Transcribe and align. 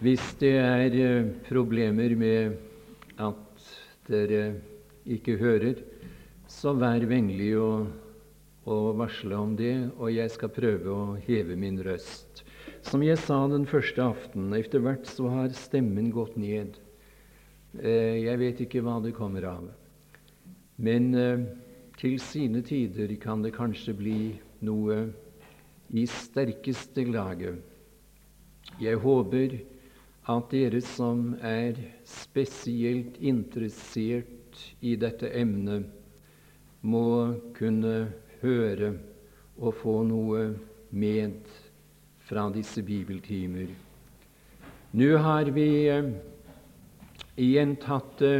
Hvis 0.00 0.22
det 0.40 0.54
er 0.56 0.94
eh, 0.96 1.26
problemer 1.44 2.14
med 2.16 2.54
at 3.20 3.64
dere 4.08 4.54
ikke 5.04 5.34
hører, 5.36 5.82
så 6.48 6.72
vær 6.72 7.02
vennlig 7.04 7.50
å, 7.60 7.84
å 8.64 8.76
varsle 8.96 9.36
om 9.36 9.50
det, 9.58 9.74
og 10.00 10.08
jeg 10.08 10.32
skal 10.32 10.52
prøve 10.54 10.94
å 10.94 11.02
heve 11.26 11.52
min 11.60 11.76
røst. 11.84 12.40
Som 12.80 13.04
jeg 13.04 13.20
sa 13.20 13.42
den 13.52 13.66
første 13.68 14.06
aften, 14.06 14.46
etter 14.56 14.80
hvert 14.80 15.04
så 15.04 15.28
har 15.34 15.52
stemmen 15.52 16.08
gått 16.14 16.38
ned. 16.40 16.78
Eh, 17.76 18.22
jeg 18.24 18.40
vet 18.40 18.62
ikke 18.64 18.80
hva 18.86 18.94
det 19.04 19.12
kommer 19.18 19.44
av. 19.50 19.66
Men 20.80 21.10
eh, 21.12 21.42
til 22.00 22.16
sine 22.24 22.62
tider 22.64 23.12
kan 23.20 23.44
det 23.44 23.52
kanskje 23.52 23.92
bli 24.00 24.22
noe 24.64 25.02
i 25.92 26.06
sterkeste 26.08 27.04
laget. 27.12 27.60
Jeg 28.80 28.96
håper 29.04 29.58
at 30.28 30.50
dere 30.52 30.80
som 30.84 31.34
er 31.42 31.78
spesielt 32.04 33.16
interessert 33.20 34.60
i 34.80 34.96
dette 35.00 35.30
emnet, 35.32 35.86
må 36.80 37.36
kunne 37.56 38.10
høre 38.40 38.94
og 39.60 39.74
få 39.80 40.00
noe 40.08 40.44
med 40.90 41.48
fra 42.24 42.46
disse 42.54 42.82
bibeltimer. 42.82 43.68
Nå 44.96 45.10
har 45.22 45.50
vi 45.54 45.68
eh, 45.92 46.08
gjentatte 47.36 48.32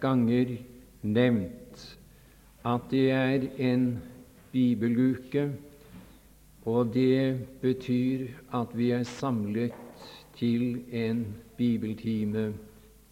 ganger 0.00 0.54
nevnt 1.02 1.82
at 2.68 2.86
det 2.90 3.08
er 3.14 3.48
en 3.70 3.90
bibeluke, 4.52 5.48
og 6.68 6.94
det 6.94 7.38
betyr 7.62 8.28
at 8.54 8.72
vi 8.76 8.90
er 8.96 9.04
samlet 9.08 9.87
til 10.38 10.84
en 10.94 11.24
bibeltime 11.56 12.52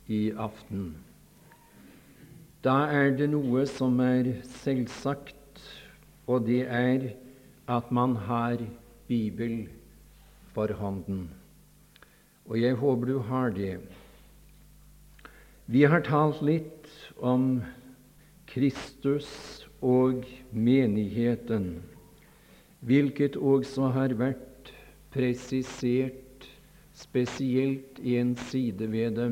i 0.07 0.30
aften. 0.30 0.95
Da 2.65 2.87
er 2.91 3.13
det 3.19 3.29
noe 3.30 3.65
som 3.71 3.99
er 4.02 4.30
selvsagt, 4.63 5.63
og 6.27 6.47
det 6.47 6.65
er 6.66 7.09
at 7.71 7.91
man 7.91 8.16
har 8.27 8.63
Bibel 9.07 9.66
for 10.54 10.73
hånden. 10.79 11.29
Og 12.47 12.60
jeg 12.60 12.74
håper 12.79 13.07
du 13.07 13.19
har 13.19 13.51
det. 13.51 13.79
Vi 15.66 15.82
har 15.82 16.02
talt 16.07 16.43
litt 16.47 16.91
om 17.19 17.63
Kristus 18.47 19.29
og 19.82 20.23
menigheten, 20.51 21.82
hvilket 22.87 23.37
også 23.37 23.91
har 23.95 24.15
vært 24.15 24.71
presisert 25.10 26.26
spesielt 26.97 28.01
en 28.01 28.35
side 28.49 28.89
ved 28.93 29.19
det 29.19 29.30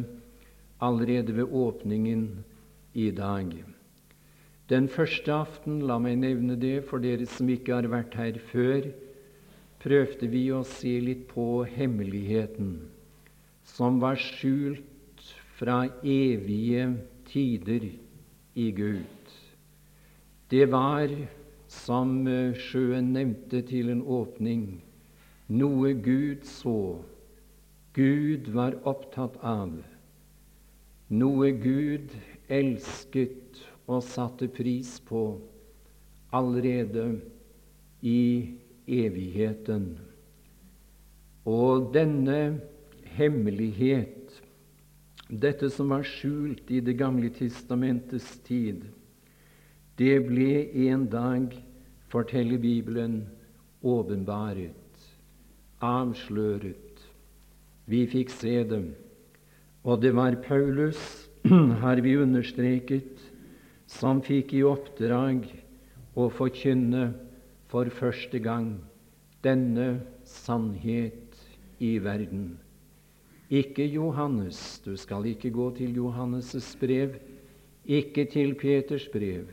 allerede 0.85 1.37
ved 1.37 1.49
åpningen 1.51 2.45
i 2.95 3.11
dag. 3.11 3.65
Den 4.69 4.89
første 4.89 5.33
aften, 5.33 5.83
la 5.85 5.99
meg 6.01 6.19
nevne 6.21 6.57
det 6.61 6.85
for 6.89 7.01
dere 7.01 7.27
som 7.29 7.49
ikke 7.53 7.75
har 7.77 7.89
vært 7.93 8.17
her 8.17 8.39
før, 8.53 8.89
prøvde 9.85 10.29
vi 10.33 10.47
å 10.53 10.63
se 10.65 10.97
litt 11.05 11.27
på 11.29 11.65
hemmeligheten 11.69 12.77
som 13.65 14.01
var 14.01 14.21
skjult 14.21 15.25
fra 15.59 15.85
evige 16.01 16.87
tider 17.29 17.89
i 18.55 18.71
Gud. 18.77 19.33
Det 20.51 20.67
var, 20.73 21.09
som 21.69 22.21
sjøen 22.61 23.13
nevnte 23.17 23.65
til 23.67 23.91
en 23.93 24.05
åpning, 24.05 24.67
noe 25.49 25.95
Gud 26.05 26.45
så 26.47 26.77
Gud 27.95 28.49
var 28.51 28.75
opptatt 28.83 29.37
av, 29.47 29.77
noe 31.15 31.51
Gud 31.63 32.11
elsket 32.51 33.61
og 33.87 34.03
satte 34.03 34.49
pris 34.51 34.97
på 35.07 35.21
allerede 36.35 37.05
i 38.03 38.25
evigheten. 38.91 39.87
Og 41.47 41.93
denne 41.95 42.41
hemmelighet, 43.15 44.41
dette 45.31 45.71
som 45.71 45.95
var 45.95 46.03
skjult 46.09 46.71
i 46.75 46.81
Det 46.85 46.97
gamle 46.99 47.31
testamentets 47.31 48.41
tid, 48.45 48.83
det 49.99 50.17
ble 50.27 50.67
en 50.89 51.07
dag, 51.07 51.55
forteller 52.11 52.59
Bibelen, 52.59 53.21
åpenbaret, 53.83 55.07
avsløret. 55.79 56.84
Vi 57.91 58.05
fikk 58.09 58.33
se 58.33 58.63
dem. 58.65 58.93
Og 59.85 60.01
det 60.01 60.15
var 60.17 60.37
Paulus, 60.47 60.99
har 61.85 62.01
vi 62.01 62.17
understreket, 62.17 63.21
som 63.87 64.23
fikk 64.25 64.55
i 64.57 64.63
oppdrag 64.65 65.45
å 66.17 66.31
forkynne 66.33 67.11
for 67.69 67.91
første 67.93 68.41
gang 68.41 68.79
denne 69.45 69.99
sannhet 70.25 71.37
i 71.85 71.99
verden. 72.01 72.55
Ikke 73.53 73.85
Johannes, 73.85 74.81
du 74.81 74.97
skal 74.97 75.29
ikke 75.29 75.53
gå 75.53 75.69
til 75.77 76.01
Johannes' 76.01 76.73
brev, 76.81 77.19
ikke 77.85 78.25
til 78.33 78.57
Peters 78.57 79.05
brev, 79.13 79.53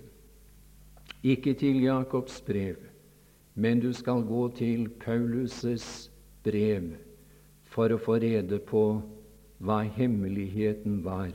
ikke 1.27 1.57
til 1.59 1.83
Jakobs 1.83 2.39
brev, 2.47 2.79
men 3.59 3.83
du 3.83 3.91
skal 3.91 4.23
gå 4.23 4.47
til 4.55 4.87
Paulus' 5.03 6.07
brev 6.47 6.93
for 7.71 7.93
å 7.93 7.99
få 8.01 8.19
rede 8.21 8.59
på 8.67 8.83
hva 9.63 9.81
hemmeligheten 9.95 10.99
var. 11.05 11.31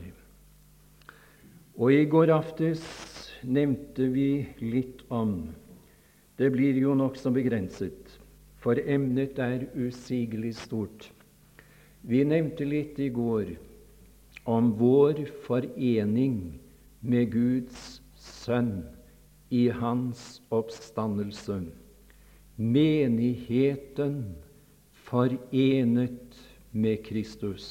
Og 1.77 1.93
i 1.93 2.05
går 2.09 2.33
aftes 2.33 2.83
nevnte 3.45 4.09
vi 4.13 4.47
litt 4.61 5.03
om 5.13 5.53
Det 6.37 6.51
blir 6.53 6.77
jo 6.77 6.93
nokså 6.93 7.31
begrenset, 7.33 8.11
for 8.61 8.77
emnet 8.77 9.39
er 9.41 9.63
usigelig 9.73 10.53
stort. 10.59 11.07
Vi 12.05 12.21
nevnte 12.21 12.65
litt 12.65 12.99
i 13.01 13.07
går 13.09 13.55
om 14.45 14.69
vår 14.77 15.23
forening 15.47 16.59
med 17.01 17.31
Guds 17.33 18.03
sønn 18.21 18.83
i 19.49 19.65
hans 19.73 20.43
oppstandelse. 20.53 21.57
Menigheten 22.57 24.21
forenet 25.07 26.41
med 26.71 27.03
Kristus. 27.05 27.65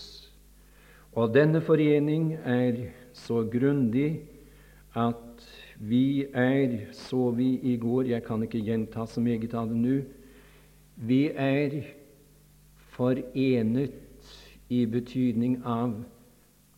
Og 1.17 1.35
denne 1.35 1.61
forening 1.65 2.35
er 2.45 2.89
så 3.17 3.43
grundig 3.53 4.21
at 4.97 5.45
vi 5.77 6.25
er, 6.33 6.79
så 6.93 7.31
vi 7.37 7.59
i 7.63 7.77
går 7.77 8.03
Jeg 8.03 8.25
kan 8.25 8.43
ikke 8.43 8.65
gjenta 8.65 9.07
så 9.07 9.21
meget 9.21 9.55
av 9.55 9.69
det 9.69 9.77
nå. 9.77 9.97
Vi 10.97 11.29
er 11.29 11.83
forenet 12.97 13.93
i 14.69 14.85
betydning 14.87 15.59
av 15.65 15.99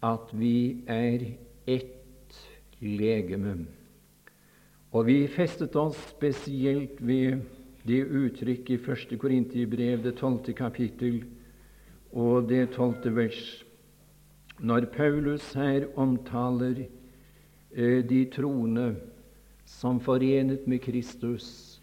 at 0.02 0.32
vi 0.32 0.82
er 0.86 1.22
ett 1.66 2.38
legeme. 2.80 3.66
Og 4.92 5.06
vi 5.06 5.26
festet 5.30 5.76
oss 5.76 5.98
spesielt 6.10 6.98
ved 7.06 7.38
det 7.88 8.04
uttrykk 8.04 8.70
i 8.70 8.78
1. 8.78 9.16
Korinterbrev, 9.20 10.02
det 10.04 10.18
tolvte 10.20 10.52
kapittel 10.52 11.22
og 12.12 12.48
det 12.50 12.74
tolvte 12.76 13.12
vers. 13.16 13.42
Når 14.58 14.88
Paulus 14.92 15.52
her 15.54 15.86
omtaler 15.96 16.82
eh, 17.72 18.04
de 18.04 18.24
troende 18.34 18.90
som 19.68 20.00
forenet 20.00 20.66
med 20.68 20.82
Kristus, 20.84 21.80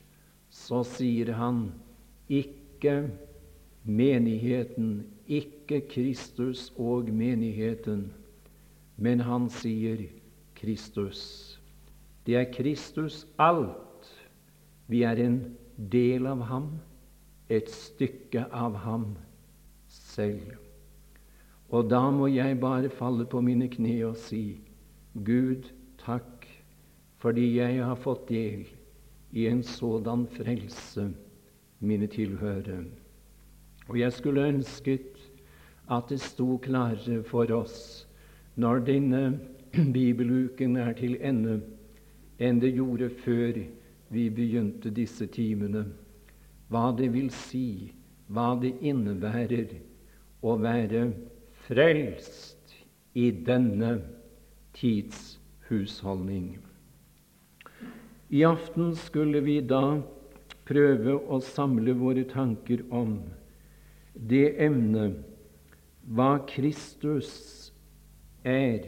så 0.49 0.83
sier 0.87 1.33
han 1.37 1.69
ikke 2.29 3.05
menigheten, 3.85 5.05
ikke 5.27 5.81
Kristus 5.89 6.71
og 6.77 7.09
menigheten, 7.13 8.09
men 8.97 9.21
han 9.25 9.49
sier 9.49 10.07
Kristus. 10.57 11.21
Det 12.25 12.37
er 12.39 12.49
Kristus 12.53 13.25
alt. 13.37 14.09
Vi 14.89 15.03
er 15.05 15.21
en 15.21 15.39
del 15.77 16.27
av 16.27 16.41
ham, 16.49 16.69
et 17.49 17.69
stykke 17.69 18.47
av 18.53 18.77
ham 18.85 19.11
selv. 19.91 20.55
Og 21.69 21.89
da 21.89 22.03
må 22.13 22.29
jeg 22.31 22.59
bare 22.61 22.89
falle 22.93 23.25
på 23.29 23.41
mine 23.43 23.67
kne 23.71 23.97
og 24.07 24.17
si, 24.21 24.59
Gud, 25.15 25.69
takk 26.01 26.47
fordi 27.21 27.55
jeg 27.55 27.79
har 27.81 27.97
fått 27.97 28.27
del 28.29 28.65
i 29.33 29.47
en 29.49 29.63
sådan 29.65 30.27
frelse 30.29 31.07
mine 31.79 32.07
tilhørere. 32.07 32.83
Og 33.87 33.97
jeg 33.99 34.13
skulle 34.13 34.45
ønsket 34.45 35.17
at 35.91 36.09
det 36.09 36.19
sto 36.21 36.57
klarere 36.61 37.23
for 37.25 37.49
oss 37.53 38.05
når 38.55 38.85
denne 38.87 39.23
bibeluken 39.95 40.77
er 40.77 40.93
til 40.97 41.17
ende, 41.21 41.59
enn 42.39 42.61
det 42.61 42.75
gjorde 42.77 43.09
før 43.23 43.59
vi 44.09 44.29
begynte 44.29 44.91
disse 44.93 45.27
timene, 45.31 45.85
hva 46.69 46.89
det 46.97 47.11
vil 47.13 47.29
si, 47.33 47.93
hva 48.27 48.53
det 48.61 48.73
innebærer 48.81 49.75
å 50.45 50.55
være 50.61 51.07
frelst 51.65 52.75
i 53.13 53.29
denne 53.45 53.97
tids 54.75 55.37
husholdning. 55.69 56.57
I 58.29 58.43
aften 58.45 58.95
skulle 58.97 59.41
vi 59.45 59.59
da 59.61 60.01
prøve 60.65 61.15
å 61.29 61.39
samle 61.45 61.93
våre 61.97 62.25
tanker 62.29 62.81
om 62.89 63.19
det 64.15 64.55
emnet 64.65 65.21
hva 66.05 66.37
Kristus 66.49 67.71
er 68.45 68.85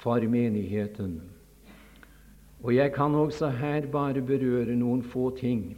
for 0.00 0.24
menigheten. 0.28 1.33
Og 2.64 2.74
Jeg 2.74 2.92
kan 2.92 3.14
også 3.14 3.50
her 3.60 3.86
bare 3.92 4.22
berøre 4.24 4.72
noen 4.76 5.02
få 5.04 5.28
ting. 5.36 5.76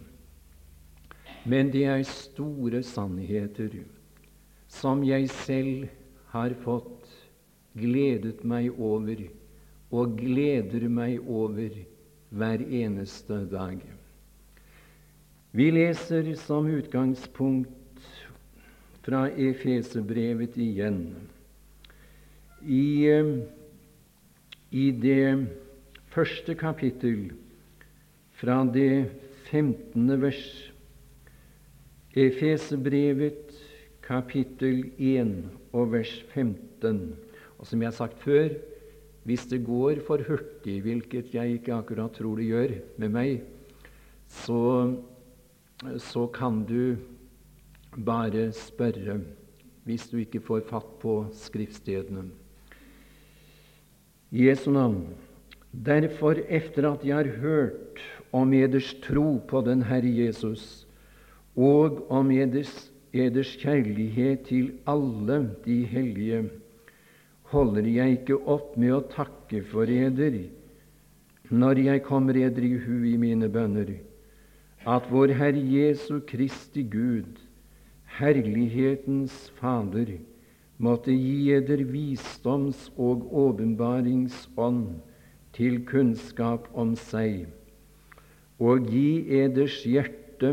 Men 1.44 1.72
det 1.74 1.84
er 1.84 2.02
store 2.06 2.82
sannheter 2.86 3.74
som 4.70 5.02
jeg 5.02 5.26
selv 5.30 5.88
har 6.30 6.54
fått 6.62 7.10
gledet 7.74 8.44
meg 8.46 8.70
over, 8.78 9.18
og 9.90 10.14
gleder 10.18 10.86
meg 10.88 11.26
over 11.26 11.74
hver 12.30 12.62
eneste 12.62 13.42
dag. 13.50 13.82
Vi 15.56 15.68
leser 15.70 16.34
som 16.38 16.70
utgangspunkt 16.70 18.10
fra 19.06 19.26
Efesebrevet 19.30 20.58
igjen. 20.58 21.14
I, 22.62 23.06
eh, 23.10 23.30
I 24.70 24.90
det 24.90 25.65
første 26.16 26.54
kapittel, 26.56 27.34
fra 28.36 28.62
det 28.72 29.10
15. 29.50 30.08
vers. 30.22 30.44
Efesebrevet, 32.16 33.52
kapittel 34.04 34.86
1 34.96 35.34
og 35.76 35.92
vers 35.92 36.14
15. 36.32 37.02
Og 37.58 37.68
som 37.68 37.82
jeg 37.82 37.90
har 37.90 37.96
sagt 37.98 38.22
før, 38.24 38.54
hvis 39.28 39.44
det 39.50 39.64
går 39.66 40.00
for 40.06 40.24
hurtig, 40.24 40.78
hvilket 40.86 41.34
jeg 41.34 41.58
ikke 41.58 41.74
akkurat 41.76 42.16
tror 42.16 42.40
det 42.40 42.48
gjør 42.48 42.74
med 43.02 43.12
meg, 43.12 43.44
så 44.28 44.96
så 46.00 46.24
kan 46.32 46.62
du 46.64 46.96
bare 47.92 48.48
spørre 48.56 49.18
hvis 49.84 50.08
du 50.08 50.16
ikke 50.22 50.40
får 50.40 50.64
fatt 50.70 50.88
på 51.02 51.18
skriftstedene. 51.36 52.24
Jesu 54.32 54.70
navn. 54.72 55.04
Derfor, 55.84 56.38
efter 56.49 56.88
at 56.93 57.05
jeg 57.05 57.17
har 57.17 57.28
hørt 57.40 58.00
om 58.32 58.52
eders 58.52 58.94
tro 59.05 59.38
på 59.49 59.61
den 59.61 59.82
Herre 59.82 60.08
Jesus, 60.08 60.87
og 61.56 62.11
om 62.11 62.31
eders, 62.31 62.90
eders 63.12 63.56
kjærlighet 63.61 64.46
til 64.49 64.73
alle 64.88 65.50
de 65.64 65.84
hellige, 65.84 66.49
holder 67.52 67.88
jeg 67.88 68.11
ikke 68.19 68.38
opp 68.49 68.76
med 68.81 68.94
å 68.96 69.05
takke 69.12 69.62
for 69.69 69.88
eder 69.88 70.46
når 71.50 71.78
jeg 71.78 72.02
kommer 72.02 72.34
eder 72.34 72.64
i 72.67 72.73
hu 72.82 73.05
i 73.06 73.17
mine 73.20 73.46
bønner 73.52 73.93
at 74.87 75.05
vår 75.11 75.34
Herre 75.38 75.62
Jesu 75.62 76.20
Kristi 76.26 76.82
Gud, 76.82 77.38
herlighetens 78.19 79.52
Fader, 79.61 80.17
måtte 80.78 81.14
gi 81.14 81.52
eder 81.55 81.84
visdoms- 81.87 82.88
og 82.96 83.26
åpenbaringsånd 83.31 84.96
til 85.56 85.80
kunnskap 85.88 86.68
om 86.76 86.94
seg, 87.00 87.46
og 88.60 88.88
gi 88.90 89.24
eders 89.40 89.82
hjerte 89.88 90.52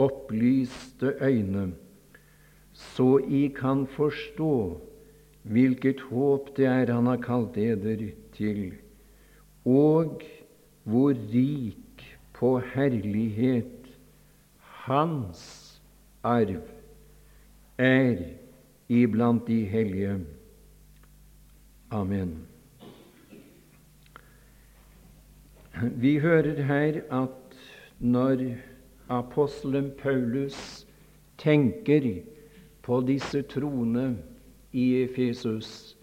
opplyste 0.00 1.14
øyne, 1.20 1.72
så 2.72 3.18
I 3.28 3.46
kan 3.56 3.86
forstå 3.86 4.80
hvilket 5.42 6.00
håp 6.08 6.56
det 6.56 6.66
er 6.66 6.92
Han 6.92 7.06
har 7.06 7.20
kalt 7.20 7.56
eder 7.56 8.10
til, 8.32 8.72
og 9.64 10.22
hvor 10.84 11.14
rik 11.34 12.18
på 12.32 12.58
herlighet 12.74 13.90
hans 14.86 15.80
arv 16.22 16.62
er 17.78 18.16
iblant 18.88 19.46
de 19.46 19.64
hellige. 19.64 20.20
Amen. 21.90 22.51
Vi 25.80 26.18
hører 26.18 26.62
her 26.62 27.00
at 27.10 27.56
når 27.98 28.42
apostelen 29.08 29.90
Paulus 29.98 30.86
tenker 31.38 32.22
på 32.82 33.00
disse 33.08 33.42
troende 33.42 34.18
i 34.72 35.02
Efesus, 35.02 35.96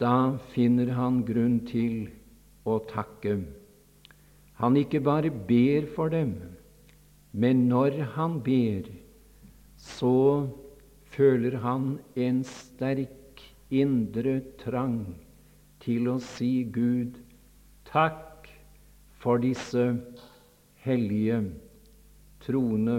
da 0.00 0.36
finner 0.52 0.94
han 0.96 1.20
grunn 1.28 1.58
til 1.68 2.08
å 2.64 2.78
takke. 2.88 3.36
Han 4.60 4.76
ikke 4.80 5.00
bare 5.04 5.30
ber 5.30 5.88
for 5.94 6.08
dem, 6.12 6.32
men 7.32 7.66
når 7.68 8.00
han 8.16 8.40
ber, 8.40 8.88
så 9.76 10.48
føler 11.12 11.58
han 11.60 11.98
en 12.16 12.40
sterk 12.48 13.44
indre 13.70 14.40
trang 14.62 15.16
til 15.84 16.08
å 16.08 16.16
si 16.22 16.64
Gud 16.72 17.20
takk 17.88 18.35
for 19.18 19.38
disse 19.42 19.96
hellige 20.84 21.40
troende 22.44 22.98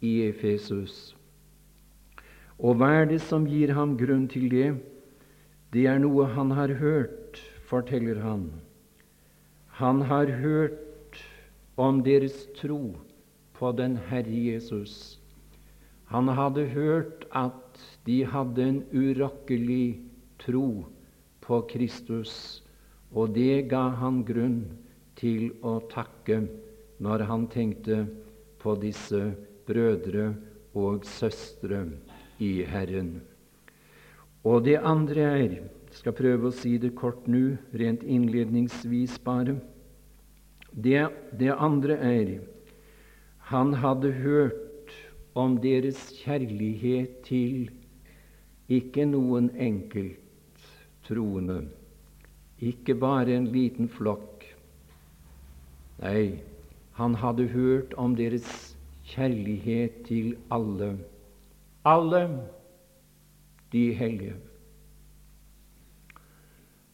i 0.00 0.22
Efesus. 0.28 1.14
Og 2.58 2.76
hva 2.80 2.90
er 3.00 3.06
det 3.12 3.20
som 3.24 3.46
gir 3.48 3.72
ham 3.76 3.96
grunn 4.00 4.26
til 4.28 4.48
det? 4.52 4.72
Det 5.72 5.86
er 5.86 6.00
noe 6.02 6.26
han 6.34 6.50
har 6.56 6.74
hørt, 6.80 7.38
forteller 7.70 8.20
han. 8.20 8.50
Han 9.80 10.02
har 10.10 10.32
hørt 10.42 11.20
om 11.80 12.02
deres 12.04 12.48
tro 12.58 12.96
på 13.56 13.72
den 13.78 13.96
Herre 14.10 14.42
Jesus. 14.50 15.20
Han 16.10 16.28
hadde 16.28 16.66
hørt 16.74 17.24
at 17.36 17.80
de 18.04 18.24
hadde 18.26 18.66
en 18.66 18.82
urokkelig 18.92 20.00
tro 20.42 20.84
på 21.40 21.60
Kristus, 21.70 22.64
og 23.14 23.34
det 23.36 23.68
ga 23.70 23.86
han 24.02 24.24
grunn 24.26 24.64
til 25.20 25.50
å 25.62 25.78
takke 25.92 26.40
når 27.00 27.26
han 27.28 27.46
tenkte 27.52 28.04
på 28.60 28.74
disse 28.80 29.20
brødre 29.68 30.30
og 30.76 31.04
søstre 31.08 31.84
i 32.40 32.60
Herren. 32.68 33.20
Og 34.44 34.64
det 34.64 34.78
andre 34.80 35.26
er 35.44 35.58
skal 35.92 36.14
prøve 36.16 36.48
å 36.48 36.54
si 36.54 36.76
det 36.80 36.94
kort 36.96 37.26
nå, 37.28 37.58
rent 37.76 38.04
innledningsvis 38.06 39.18
bare. 39.24 39.58
Det, 40.70 41.08
det 41.36 41.50
andre 41.50 41.96
er 41.98 42.32
han 43.50 43.74
hadde 43.82 44.12
hørt 44.22 44.94
om 45.34 45.56
deres 45.62 45.98
kjærlighet 46.22 47.20
til 47.26 47.70
ikke 48.70 49.02
noen 49.10 49.50
enkelt 49.58 50.68
troende, 51.08 51.64
ikke 52.62 52.94
bare 52.94 53.34
en 53.34 53.48
liten 53.50 53.90
flokk. 53.90 54.29
Nei, 56.00 56.40
han 56.96 57.14
hadde 57.20 57.50
hørt 57.52 57.92
om 58.00 58.14
deres 58.16 58.76
kjærlighet 59.10 60.04
til 60.06 60.36
alle. 60.52 60.94
Alle 61.84 62.22
de 63.72 63.92
hellige. 63.94 64.36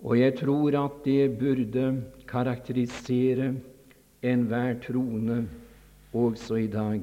Og 0.00 0.18
jeg 0.18 0.34
tror 0.38 0.74
at 0.84 0.98
det 1.04 1.38
burde 1.38 2.02
karakterisere 2.28 3.54
enhver 4.22 4.74
troende 4.82 5.48
også 6.12 6.54
i 6.54 6.66
dag. 6.66 7.00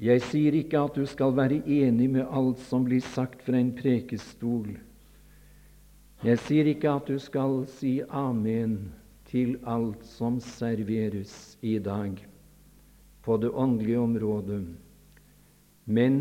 Jeg 0.00 0.22
sier 0.24 0.56
ikke 0.56 0.80
at 0.80 0.96
du 0.96 1.04
skal 1.06 1.36
være 1.36 1.60
enig 1.68 2.08
med 2.10 2.24
alt 2.32 2.60
som 2.64 2.84
blir 2.88 3.04
sagt 3.04 3.44
fra 3.44 3.60
en 3.60 3.74
prekestol. 3.76 4.72
Jeg 6.24 6.38
sier 6.38 6.72
ikke 6.72 6.90
at 6.90 7.08
du 7.08 7.18
skal 7.20 7.62
si 7.68 8.00
amen 8.08 8.78
til 9.32 9.56
alt 9.64 10.04
som 10.04 10.36
serveres 10.44 11.56
i 11.64 11.78
dag 11.80 12.18
på 13.24 13.36
det 13.40 13.48
åndelige 13.50 14.00
området. 14.02 14.64
Men 15.84 16.18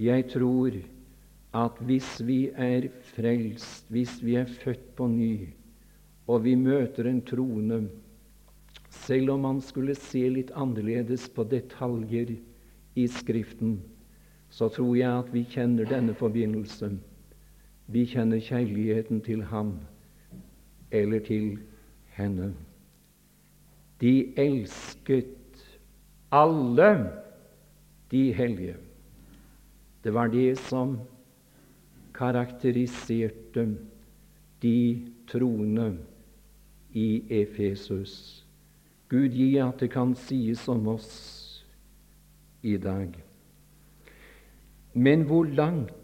jeg 0.00 0.30
tror 0.32 0.78
at 1.54 1.82
hvis 1.86 2.08
vi 2.24 2.48
er 2.56 2.88
frelst, 3.14 3.90
hvis 3.92 4.16
vi 4.24 4.38
er 4.40 4.48
født 4.48 4.86
på 4.96 5.06
ny, 5.06 5.48
og 6.26 6.44
vi 6.44 6.54
møter 6.56 7.10
en 7.10 7.20
troende, 7.22 7.84
selv 8.88 9.34
om 9.34 9.44
man 9.44 9.60
skulle 9.60 9.94
se 9.98 10.22
litt 10.32 10.50
annerledes 10.56 11.28
på 11.28 11.44
detaljer 11.44 12.32
i 12.96 13.06
Skriften, 13.10 13.82
så 14.48 14.70
tror 14.72 14.94
jeg 14.96 15.10
at 15.10 15.30
vi 15.34 15.44
kjenner 15.50 15.84
denne 15.90 16.14
forbindelse. 16.16 16.94
Vi 17.86 18.06
kjenner 18.08 18.40
kjærligheten 18.40 19.20
til 19.20 19.42
ham 19.50 19.76
eller 20.94 21.20
til 21.26 21.58
henne. 22.16 22.52
De 24.00 24.32
elsket 24.40 25.66
alle 26.34 26.90
de 28.10 28.32
hellige. 28.32 28.76
Det 30.04 30.14
var 30.14 30.28
det 30.28 30.58
som 30.58 30.98
karakteriserte 32.14 33.76
de 34.62 35.06
troende 35.28 35.96
i 36.92 37.24
Efesus. 37.42 38.44
Gud 39.08 39.28
gi 39.28 39.56
at 39.58 39.80
det 39.80 39.90
kan 39.90 40.14
sies 40.14 40.68
om 40.68 40.88
oss 40.88 41.64
i 42.62 42.76
dag. 42.76 43.14
Men 44.94 45.22
hvor 45.22 45.44
langt 45.44 45.94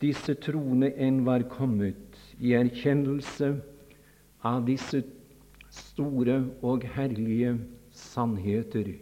disse 0.00 0.34
troende 0.34 0.92
enn 0.94 1.24
var 1.26 1.42
kommet 1.50 2.18
i 2.38 2.54
erkjennelse 2.54 3.56
av 4.46 4.62
disse 4.66 5.02
store 5.70 6.40
og 6.62 6.84
herlige 6.94 7.56
sannheter, 7.90 8.92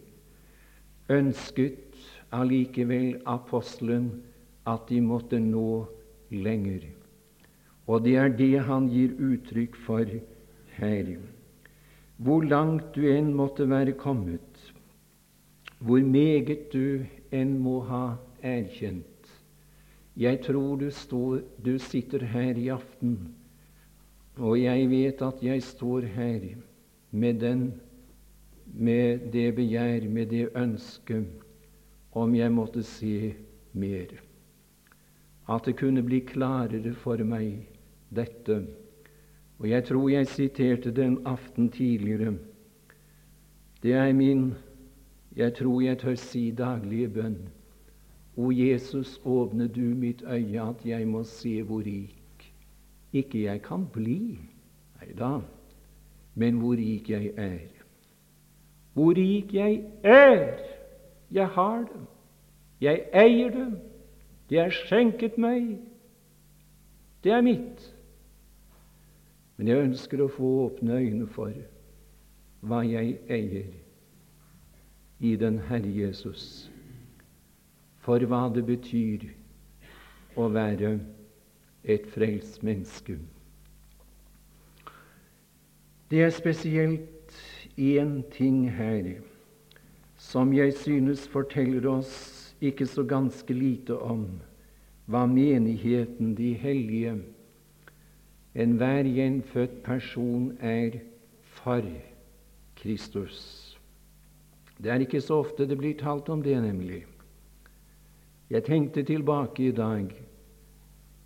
ønsket 1.11 1.99
allikevel 2.35 3.21
apostelen 3.27 4.11
at 4.67 4.89
de 4.89 5.01
måtte 5.01 5.39
nå 5.41 5.87
lenger. 6.31 6.89
Og 7.87 8.03
det 8.05 8.17
er 8.19 8.33
det 8.35 8.55
han 8.67 8.89
gir 8.91 9.15
uttrykk 9.23 9.77
for 9.87 10.11
her. 10.77 11.13
Hvor 12.17 12.43
langt 12.43 12.95
du 12.97 13.05
enn 13.07 13.31
måtte 13.37 13.69
være 13.71 13.95
kommet, 13.99 14.73
hvor 15.79 16.03
meget 16.03 16.73
du 16.73 17.05
enn 17.31 17.59
må 17.63 17.81
ha 17.87 18.17
erkjent. 18.43 19.05
Jeg 20.17 20.41
tror 20.47 20.79
du, 20.81 20.89
står, 20.91 21.43
du 21.61 21.77
sitter 21.79 22.25
her 22.25 22.57
i 22.57 22.71
aften, 22.73 23.35
og 24.37 24.61
jeg 24.61 24.91
vet 24.91 25.23
at 25.23 25.43
jeg 25.43 25.63
står 25.63 26.01
her 26.01 26.41
med, 27.11 27.35
den, 27.41 27.73
med 28.67 29.33
det 29.33 29.55
begjær, 29.55 30.09
med 30.09 30.27
det 30.27 30.49
ønsket, 30.57 31.25
om 32.13 32.35
jeg 32.35 32.53
måtte 32.53 32.83
se 32.83 33.35
mer. 33.73 34.13
At 35.49 35.65
det 35.65 35.77
kunne 35.77 36.03
bli 36.03 36.21
klarere 36.21 36.93
for 36.95 37.23
meg, 37.25 37.65
dette. 38.13 38.67
Og 39.59 39.71
jeg 39.71 39.85
tror 39.85 40.09
jeg 40.09 40.27
siterte 40.27 40.93
den 40.93 41.19
aften 41.27 41.71
tidligere. 41.71 42.35
Det 43.83 43.93
er 43.93 44.13
min, 44.13 44.53
jeg 45.37 45.55
tror 45.55 45.81
jeg 45.81 45.99
tør 45.99 46.15
si, 46.15 46.51
daglige 46.51 47.09
bønn. 47.09 47.39
O 48.37 48.51
Jesus, 48.53 49.21
åpne 49.25 49.69
du 49.69 49.81
mitt 49.97 50.23
øye, 50.29 50.61
at 50.61 50.85
jeg 50.85 51.09
må 51.09 51.25
se 51.25 51.63
hvor 51.63 51.81
rik 51.81 52.16
ikke 53.23 53.45
jeg 53.47 53.63
kan 53.65 53.87
bli, 53.93 54.39
nei 55.01 55.11
da, 55.19 55.39
men 56.35 56.61
hvor 56.61 56.77
rik 56.77 57.11
jeg 57.11 57.33
er. 57.41 57.69
Hvor 58.97 59.17
rik 59.17 59.55
jeg 59.55 59.83
er! 60.05 60.59
Jeg 61.31 61.49
har 61.49 61.79
det. 61.79 62.05
Jeg 62.81 63.03
eier 63.13 63.51
det. 63.51 63.81
Det 64.51 64.59
er 64.59 64.71
skjenket 64.71 65.39
meg. 65.39 65.79
Det 67.25 67.33
er 67.33 67.43
mitt. 67.43 67.83
Men 69.57 69.69
jeg 69.69 69.89
ønsker 69.89 70.23
å 70.23 70.31
få 70.31 70.53
åpne 70.67 71.01
øyne 71.01 71.27
for 71.33 71.53
hva 72.67 72.83
jeg 72.87 73.17
eier 73.33 73.73
i 75.25 75.33
den 75.41 75.59
Herre 75.69 75.93
Jesus, 75.93 76.71
for 78.05 78.21
hva 78.29 78.47
det 78.53 78.67
betyr 78.69 79.25
å 80.37 80.49
være 80.53 80.99
et 81.87 82.07
frelst 82.11 82.63
menneske. 82.63 83.19
Det 86.11 86.23
er 86.23 86.31
spesielt 86.31 87.33
én 87.79 88.23
ting 88.33 88.71
her 88.71 89.17
som 90.19 90.53
jeg 90.53 90.75
synes 90.75 91.29
forteller 91.29 91.89
oss 91.91 92.55
ikke 92.61 92.87
så 92.87 93.05
ganske 93.05 93.55
lite 93.55 93.99
om 93.99 94.27
hva 95.07 95.27
menigheten, 95.27 96.35
de 96.35 96.55
hellige, 96.55 97.19
Enhver 98.57 99.05
gjenfødt 99.05 99.83
person 99.85 100.57
er 100.61 100.95
for 101.43 101.83
Kristus. 102.77 103.77
Det 104.79 104.91
er 104.91 105.03
ikke 105.05 105.21
så 105.21 105.43
ofte 105.43 105.67
det 105.69 105.77
blir 105.77 105.99
talt 106.01 106.29
om 106.33 106.43
det, 106.43 106.57
nemlig. 106.63 107.03
Jeg 108.51 108.65
tenkte 108.65 109.03
tilbake 109.03 109.67
i 109.69 109.75
dag, 109.77 110.09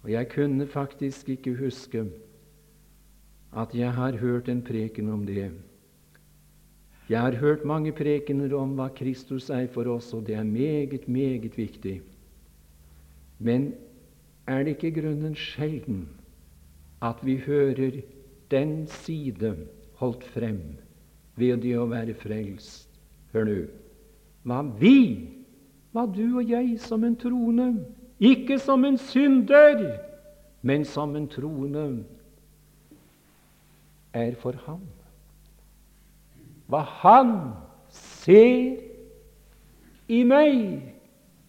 og 0.02 0.10
jeg 0.10 0.28
kunne 0.32 0.66
faktisk 0.66 1.28
ikke 1.28 1.56
huske 1.56 2.04
at 3.56 3.74
jeg 3.74 3.92
har 3.92 4.16
hørt 4.16 4.48
en 4.48 4.62
preken 4.62 5.08
om 5.10 5.26
det. 5.26 5.50
Jeg 7.10 7.20
har 7.20 7.36
hørt 7.36 7.64
mange 7.64 7.92
prekener 7.92 8.54
om 8.54 8.76
hva 8.78 8.86
Kristus 8.94 9.50
er 9.50 9.66
for 9.74 9.90
oss, 9.90 10.12
og 10.14 10.26
det 10.26 10.36
er 10.38 10.46
meget, 10.46 11.08
meget 11.08 11.56
viktig. 11.58 12.00
Men 13.38 13.72
er 14.46 14.62
det 14.62 14.76
ikke 14.76 15.00
grunnen 15.00 15.34
sjelden 15.34 16.08
at 17.02 17.18
vi 17.24 17.36
hører 17.36 18.00
den 18.50 18.86
side 18.86 19.56
holdt 19.98 20.24
frem 20.24 20.60
ved 21.36 21.62
det 21.64 21.74
å 21.78 21.88
være 21.90 22.14
frelst. 22.14 22.88
Hør 23.32 23.46
nå 23.48 23.60
hva 24.48 24.62
vi, 24.80 25.28
hva 25.92 26.06
du 26.08 26.38
og 26.40 26.48
jeg 26.48 26.78
som 26.80 27.02
en 27.04 27.16
troende, 27.20 27.66
ikke 28.20 28.58
som 28.60 28.84
en 28.84 28.98
synder, 29.00 29.84
men 30.62 30.84
som 30.84 31.16
en 31.16 31.28
troende, 31.28 32.04
er 34.12 34.34
for 34.38 34.56
ham. 34.66 34.82
Hva 36.70 36.82
han 37.02 37.34
ser 37.90 38.76
i 40.10 40.22
meg, 40.26 40.82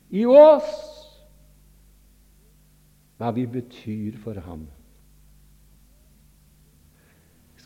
i 0.10 0.25
oss, 0.25 0.70
hva 3.18 3.34
vi 3.36 3.46
betyr 3.50 4.18
for 4.22 4.38
ham 4.46 4.70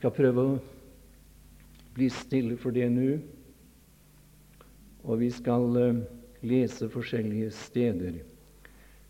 skal 0.05 0.13
prøve 0.13 0.43
å 0.43 0.57
bli 1.95 2.11
stille 2.13 2.59
for 2.61 2.75
det 2.75 2.85
nå. 2.93 3.15
Og 5.05 5.17
vi 5.21 5.31
skal 5.33 5.65
uh, 5.73 6.01
lese 6.45 6.89
forskjellige 6.93 7.49
steder. 7.55 8.19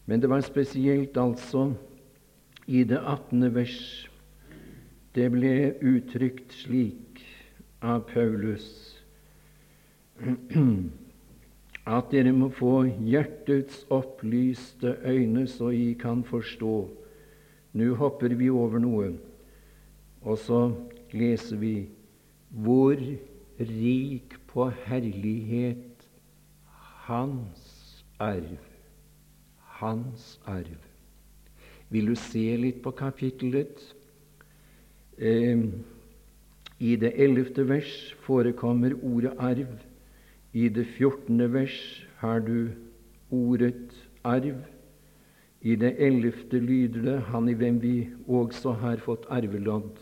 Men 0.05 0.21
det 0.21 0.29
var 0.29 0.41
spesielt 0.41 1.17
altså 1.17 1.73
i 2.67 2.83
det 2.83 2.99
18. 2.99 3.55
vers 3.55 4.09
det 5.15 5.29
ble 5.31 5.73
uttrykt 5.79 6.53
slik 6.53 7.21
av 7.81 8.01
Paulus 8.09 8.67
at 11.95 12.09
dere 12.11 12.33
må 12.33 12.49
få 12.49 12.83
hjertets 12.85 13.83
opplyste 13.93 14.95
øyne, 15.05 15.45
så 15.47 15.69
I 15.69 15.93
kan 15.99 16.23
forstå. 16.25 16.75
Nå 17.75 17.93
hopper 17.99 18.33
vi 18.35 18.49
over 18.49 18.81
noe. 18.81 19.11
Og 20.25 20.39
så 20.41 20.61
leser 21.13 21.61
vi 21.61 21.75
hvor 22.49 22.97
rik 23.59 24.37
på 24.49 24.69
herlighet 24.87 26.07
hans 27.05 28.05
arv. 28.19 28.64
Hans 29.79 30.39
arv. 30.47 30.79
Vil 31.89 32.07
du 32.11 32.15
se 32.15 32.45
litt 32.57 32.81
på 32.83 32.93
kapittelet? 32.95 33.81
Eh, 35.17 35.65
I 36.79 36.95
det 36.99 37.13
ellevte 37.21 37.67
vers 37.67 38.15
forekommer 38.25 38.95
ordet 39.03 39.35
arv. 39.39 39.77
I 40.55 40.69
det 40.69 40.87
fjortende 40.95 41.49
vers 41.53 41.77
har 42.23 42.39
du 42.39 42.71
ordet 43.31 43.95
arv. 44.23 44.63
I 45.61 45.75
det 45.75 45.95
ellevte 45.99 46.59
lyder 46.59 47.01
det 47.01 47.21
'Han 47.21 47.49
i 47.49 47.53
hvem 47.53 47.81
vi 47.81 48.09
også 48.27 48.71
har 48.71 48.97
fått 48.97 49.25
arvelodd' 49.29 49.99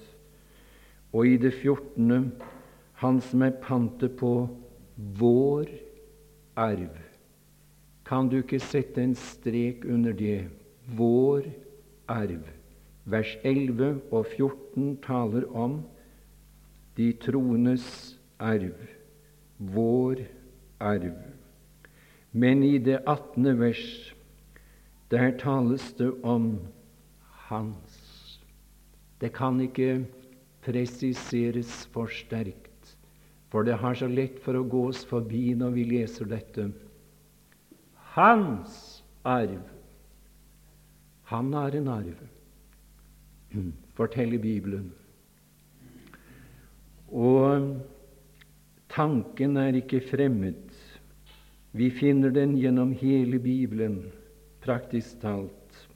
og 1.14 1.28
i 1.28 1.38
det 1.38 1.54
fjortende 1.54 2.32
Han 3.04 3.22
som 3.22 3.42
er 3.42 3.58
pantet 3.62 4.16
på 4.18 4.48
vår 5.20 5.68
arv. 6.56 7.03
Kan 8.14 8.28
du 8.30 8.36
ikke 8.44 8.60
sette 8.62 9.02
en 9.02 9.16
strek 9.18 9.88
under 9.90 10.14
det? 10.14 10.44
Vår 10.94 11.48
arv. 12.14 12.44
Vers 13.10 13.32
11 13.42 14.04
og 14.14 14.28
14 14.36 15.00
taler 15.02 15.48
om 15.58 15.80
de 16.94 17.08
troendes 17.24 17.88
arv. 18.38 18.78
Vår 19.58 20.22
arv. 20.78 21.18
Men 22.38 22.62
i 22.62 22.78
det 22.78 23.00
18. 23.02 23.50
vers, 23.58 24.14
der 25.10 25.34
tales 25.42 25.90
det 25.98 26.14
om 26.22 26.60
hans. 27.50 27.98
Det 29.18 29.34
kan 29.34 29.58
ikke 29.66 30.04
presiseres 30.62 31.90
for 31.90 32.14
sterkt, 32.14 32.96
for 33.50 33.66
det 33.66 33.82
har 33.82 33.98
så 33.98 34.06
lett 34.06 34.38
for 34.46 34.62
å 34.62 34.68
gås 34.70 35.02
forbi 35.02 35.48
når 35.58 35.80
vi 35.82 35.92
leser 35.98 36.30
dette. 36.30 36.70
Hans 38.14 39.04
arv. 39.24 39.62
Han 41.24 41.54
har 41.54 41.72
en 41.72 41.88
arv, 41.88 42.20
forteller 43.98 44.38
Bibelen. 44.38 44.92
Og 47.10 47.80
tanken 48.94 49.58
er 49.58 49.80
ikke 49.80 50.02
fremmed. 50.12 50.62
Vi 51.74 51.90
finner 51.90 52.30
den 52.30 52.54
gjennom 52.58 52.92
hele 52.94 53.40
Bibelen. 53.40 54.04
praktisk 54.64 55.20
talt 55.20 55.88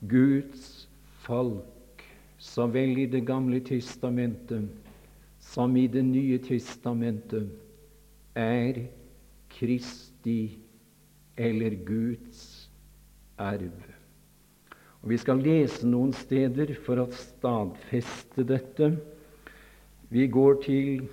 Guds 0.00 0.88
folk, 1.24 2.04
så 2.38 2.66
vel 2.66 2.98
i 2.98 3.06
Det 3.06 3.24
gamle 3.26 3.60
testamentet 3.60 4.68
som 5.40 5.76
i 5.76 5.86
Det 5.86 6.04
nye 6.04 6.38
testamentet, 6.38 7.50
er 8.34 8.86
Kristi 10.18 10.58
eller 11.36 11.74
Guds 11.86 12.70
arv. 13.38 13.70
Og 15.02 15.10
Vi 15.10 15.16
skal 15.16 15.38
lese 15.38 15.86
noen 15.86 16.12
steder 16.12 16.74
for 16.84 16.98
å 16.98 17.06
stadfeste 17.14 18.42
dette. 18.42 18.96
Vi 20.10 20.26
går 20.26 20.62
til 20.62 21.08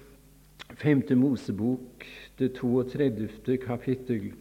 5. 0.82 1.04
Mosebok, 1.16 2.06
det 2.40 2.56
32. 2.58 3.58
kapittel, 3.58 4.34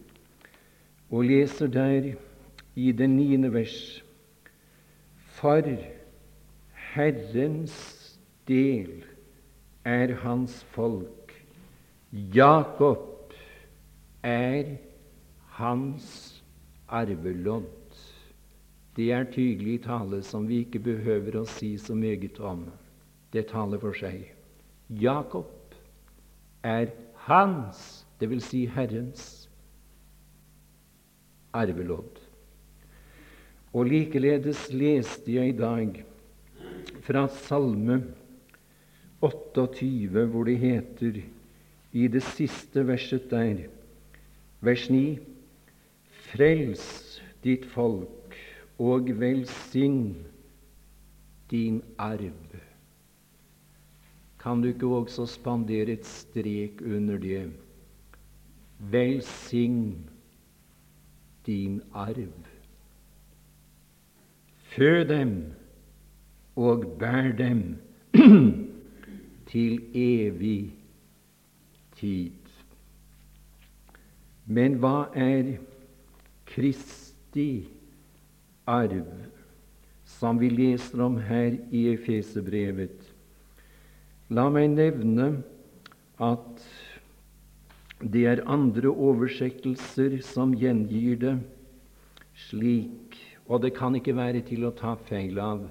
og 1.11 1.25
leser 1.25 1.67
der 1.67 2.15
i 2.75 2.91
det 2.91 3.09
niende 3.09 3.53
vers 3.53 4.01
For 5.37 5.61
Herrens 6.95 8.17
del 8.47 9.03
er 9.85 10.15
hans 10.23 10.63
folk. 10.73 11.35
Jakob 12.11 13.14
er 14.25 14.75
hans 15.59 16.07
arvelodd. 16.89 17.71
Det 18.95 19.11
er 19.11 19.27
tydelig 19.29 19.81
tale 19.85 20.21
som 20.23 20.47
vi 20.47 20.63
ikke 20.63 20.81
behøver 20.81 21.41
å 21.41 21.47
si 21.49 21.75
så 21.77 21.95
meget 21.97 22.39
om. 22.39 22.65
Det 23.31 23.47
taler 23.51 23.81
for 23.81 23.95
seg. 23.97 24.31
Jakob 24.89 25.51
er 26.65 26.89
hans, 27.27 28.05
dvs. 28.21 28.49
Si 28.49 28.63
Herrens, 28.71 29.25
arvelodd. 31.55 32.21
Og 33.75 33.89
likeledes 33.91 34.69
leste 34.71 35.35
jeg 35.35 35.51
i 35.51 35.57
dag 35.59 35.99
fra 37.05 37.25
Salme 37.27 37.99
28, 39.21 40.25
hvor 40.31 40.47
det 40.47 40.57
heter 40.61 41.19
i 41.95 42.07
det 42.11 42.23
siste 42.33 42.85
verset 42.87 43.27
der, 43.31 43.65
vers 44.61 44.89
9 44.89 45.19
Frels 46.25 46.85
ditt 47.43 47.65
folk 47.65 48.35
og 48.81 49.09
velsign 49.19 50.15
din 51.51 51.81
arv. 51.97 52.55
Kan 54.41 54.61
du 54.61 54.67
ikke 54.67 54.87
også 54.87 55.25
spandere 55.25 55.95
et 55.97 56.05
strek 56.05 56.81
under 56.81 57.17
det? 57.17 57.51
Velsign 58.79 60.09
din 61.45 61.81
arv. 61.93 62.33
Fø 64.75 65.03
dem 65.07 65.53
og 66.55 66.85
bær 66.99 67.31
dem 67.37 67.77
til 69.51 69.79
evig 69.93 70.73
tid. 71.95 72.44
Men 74.45 74.77
hva 74.81 75.07
er 75.17 75.55
Kristi 76.45 77.65
arv, 78.69 79.07
som 80.05 80.37
vi 80.37 80.51
leser 80.53 81.01
om 81.01 81.17
her 81.17 81.57
i 81.73 81.87
Efesebrevet? 81.95 82.99
La 84.29 84.45
meg 84.53 84.69
nevne 84.73 85.31
at 86.21 86.61
det 88.01 88.25
er 88.29 88.43
andre 88.49 88.91
oversettelser 88.91 90.19
som 90.25 90.53
gjengir 90.53 91.17
det 91.21 91.35
slik, 92.45 93.17
og 93.49 93.63
det 93.65 93.73
kan 93.77 93.97
ikke 93.97 94.15
være 94.17 94.43
til 94.45 94.65
å 94.67 94.73
ta 94.77 94.93
feil 95.09 95.41
av. 95.41 95.65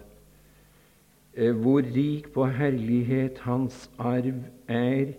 Eh, 1.34 1.54
hvor 1.54 1.82
rik 1.82 2.30
på 2.34 2.46
herlighet 2.46 3.40
hans 3.46 3.88
arv 3.98 4.38
er 4.70 5.14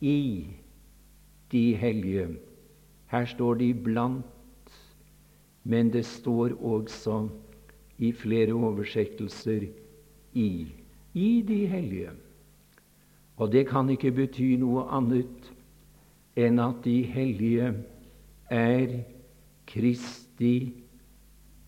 i 0.00 0.20
de 1.52 1.64
hellige. 1.80 2.28
Her 3.16 3.24
står 3.24 3.54
det 3.54 3.64
'iblant', 3.64 4.24
men 5.64 5.92
det 5.92 6.04
står 6.04 6.52
også 6.62 7.28
i 7.98 8.12
flere 8.12 8.52
oversettelser 8.52 9.62
i. 10.34 10.66
I 11.14 11.44
de 11.48 11.66
hellige. 11.66 12.10
Og 13.36 13.52
det 13.52 13.68
kan 13.68 13.88
ikke 13.90 14.12
bety 14.12 14.56
noe 14.60 14.84
annet 14.92 15.48
enn 16.36 16.60
at 16.60 16.84
de 16.84 17.02
hellige 17.02 17.72
er 18.50 18.98
Kristi 19.66 20.74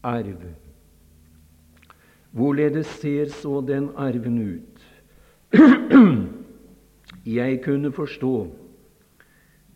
arv. 0.02 0.44
Hvorledes 2.30 2.86
ser 2.86 3.32
så 3.32 3.60
den 3.60 3.88
arven 3.96 4.38
ut? 4.38 4.84
Jeg 7.38 7.62
kunne 7.64 7.92
forstå 7.92 8.50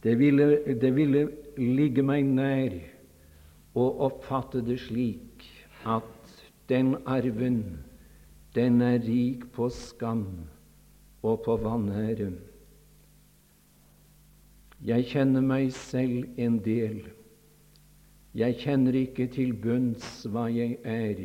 det 0.03 0.19
ville, 0.19 0.59
det 0.81 0.97
ville 0.97 1.29
ligge 1.59 2.03
meg 2.05 2.27
nær 2.29 2.75
å 3.75 3.87
oppfatte 4.09 4.63
det 4.65 4.79
slik 4.85 5.47
at 5.89 6.33
den 6.71 6.95
arven, 7.09 7.63
den 8.55 8.81
er 8.85 9.01
rik 9.03 9.49
på 9.55 9.69
skam 9.73 10.27
og 11.23 11.43
på 11.47 11.57
vanære. 11.63 12.31
Jeg 14.83 15.07
kjenner 15.13 15.45
meg 15.47 15.71
selv 15.77 16.41
en 16.43 16.59
del. 16.65 17.03
Jeg 18.35 18.59
kjenner 18.63 18.97
ikke 18.99 19.29
til 19.31 19.53
bunns 19.55 20.25
hva 20.33 20.49
jeg 20.51 20.79
er 20.89 21.21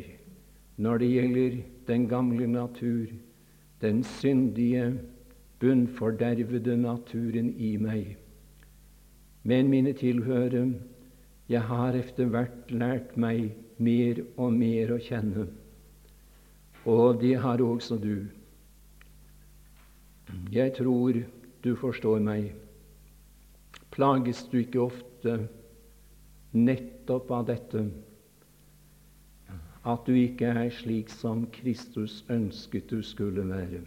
når 0.78 1.00
det 1.02 1.08
gjelder 1.10 1.56
den 1.88 2.04
gamle 2.06 2.46
natur, 2.46 3.08
den 3.82 4.04
syndige, 4.06 4.92
bunnfordervede 5.58 6.76
naturen 6.78 7.50
i 7.58 7.72
meg. 7.82 8.14
Men 9.48 9.70
mine 9.72 9.94
tilhørere, 9.96 10.66
jeg 11.48 11.62
har 11.64 11.96
etter 11.96 12.28
hvert 12.28 12.72
lært 12.72 13.14
meg 13.16 13.54
mer 13.80 14.18
og 14.36 14.52
mer 14.52 14.92
å 14.92 14.98
kjenne. 15.00 15.46
Og 16.84 17.20
det 17.22 17.38
har 17.40 17.62
også 17.64 17.96
du. 18.02 18.26
Jeg 20.52 20.74
tror 20.76 21.22
du 21.64 21.70
forstår 21.80 22.20
meg. 22.24 22.50
Plages 23.94 24.44
du 24.52 24.58
ikke 24.60 24.84
ofte 24.84 25.38
nettopp 26.52 27.32
av 27.38 27.48
dette 27.48 27.86
at 29.88 30.04
du 30.04 30.12
ikke 30.12 30.52
er 30.52 30.68
slik 30.74 31.08
som 31.08 31.46
Kristus 31.54 32.20
ønsket 32.28 32.90
du 32.92 33.00
skulle 33.00 33.46
være? 33.48 33.80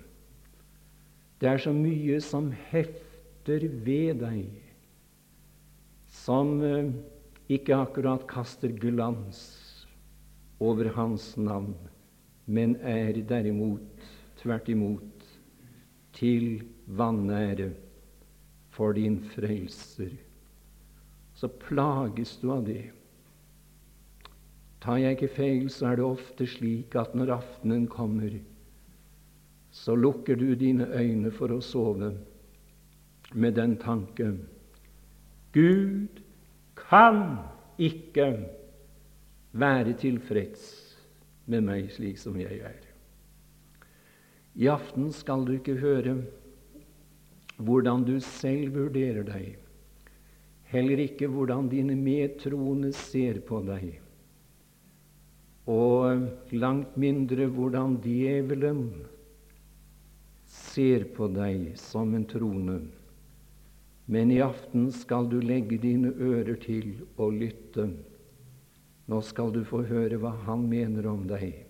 Det 1.41 1.49
er 1.49 1.61
så 1.61 1.73
mye 1.73 2.17
som 2.25 2.49
hefter 2.71 3.67
ved 3.85 4.21
deg, 4.25 4.49
som 6.11 6.59
eh, 6.63 6.91
ikke 7.51 7.77
akkurat 7.79 8.27
kaster 8.29 8.73
glans 8.75 9.39
over 10.61 10.91
Hans 10.95 11.33
navn, 11.39 11.73
men 12.45 12.75
er 12.83 13.15
derimot, 13.27 14.03
tvert 14.41 14.69
imot, 14.69 15.25
til 16.13 16.61
vanære 16.85 17.71
for 18.75 18.93
din 18.93 19.17
frelser, 19.33 20.11
så 21.33 21.49
plages 21.63 22.35
du 22.41 22.51
av 22.53 22.65
det. 22.67 22.91
Tar 24.81 24.99
jeg 25.01 25.17
ikke 25.17 25.35
feil, 25.35 25.67
så 25.69 25.91
er 25.91 25.99
det 25.99 26.05
ofte 26.05 26.45
slik 26.49 26.95
at 26.99 27.15
når 27.17 27.35
aftenen 27.39 27.87
kommer, 27.89 28.33
så 29.71 29.95
lukker 29.95 30.35
du 30.35 30.51
dine 30.59 30.87
øyne 30.91 31.31
for 31.31 31.53
å 31.53 31.61
sove 31.63 32.11
med 33.31 33.55
den 33.55 33.77
tanke 33.79 34.33
Gud 35.51 36.21
kan 36.79 37.23
ikke 37.81 38.27
være 39.51 39.95
tilfreds 39.99 40.63
med 41.51 41.65
meg 41.67 41.89
slik 41.91 42.19
som 42.21 42.37
jeg 42.39 42.61
er. 42.63 42.79
I 44.55 44.67
aften 44.71 45.11
skal 45.15 45.43
du 45.47 45.55
ikke 45.57 45.79
høre 45.79 46.15
hvordan 47.61 48.05
du 48.07 48.15
selv 48.23 48.73
vurderer 48.75 49.25
deg, 49.27 49.57
heller 50.71 51.03
ikke 51.03 51.29
hvordan 51.31 51.67
dine 51.71 51.95
medtroende 51.99 52.93
ser 52.95 53.41
på 53.45 53.59
deg, 53.67 53.99
og 55.69 56.25
langt 56.55 56.95
mindre 56.99 57.45
hvordan 57.51 57.99
djevelen 58.03 58.85
ser 60.51 61.05
på 61.15 61.29
deg 61.31 61.73
som 61.79 62.15
en 62.17 62.25
troende. 62.27 62.79
Men 64.05 64.31
i 64.31 64.41
aften 64.43 64.89
skal 64.91 65.29
du 65.31 65.39
legge 65.39 65.77
dine 65.81 66.11
ører 66.17 66.57
til 66.61 66.93
og 67.17 67.35
lytte. 67.37 67.87
Nå 69.07 69.21
skal 69.25 69.51
du 69.53 69.63
få 69.67 69.83
høre 69.87 70.19
hva 70.21 70.33
han 70.45 70.65
mener 70.69 71.07
om 71.09 71.25
deg, 71.29 71.65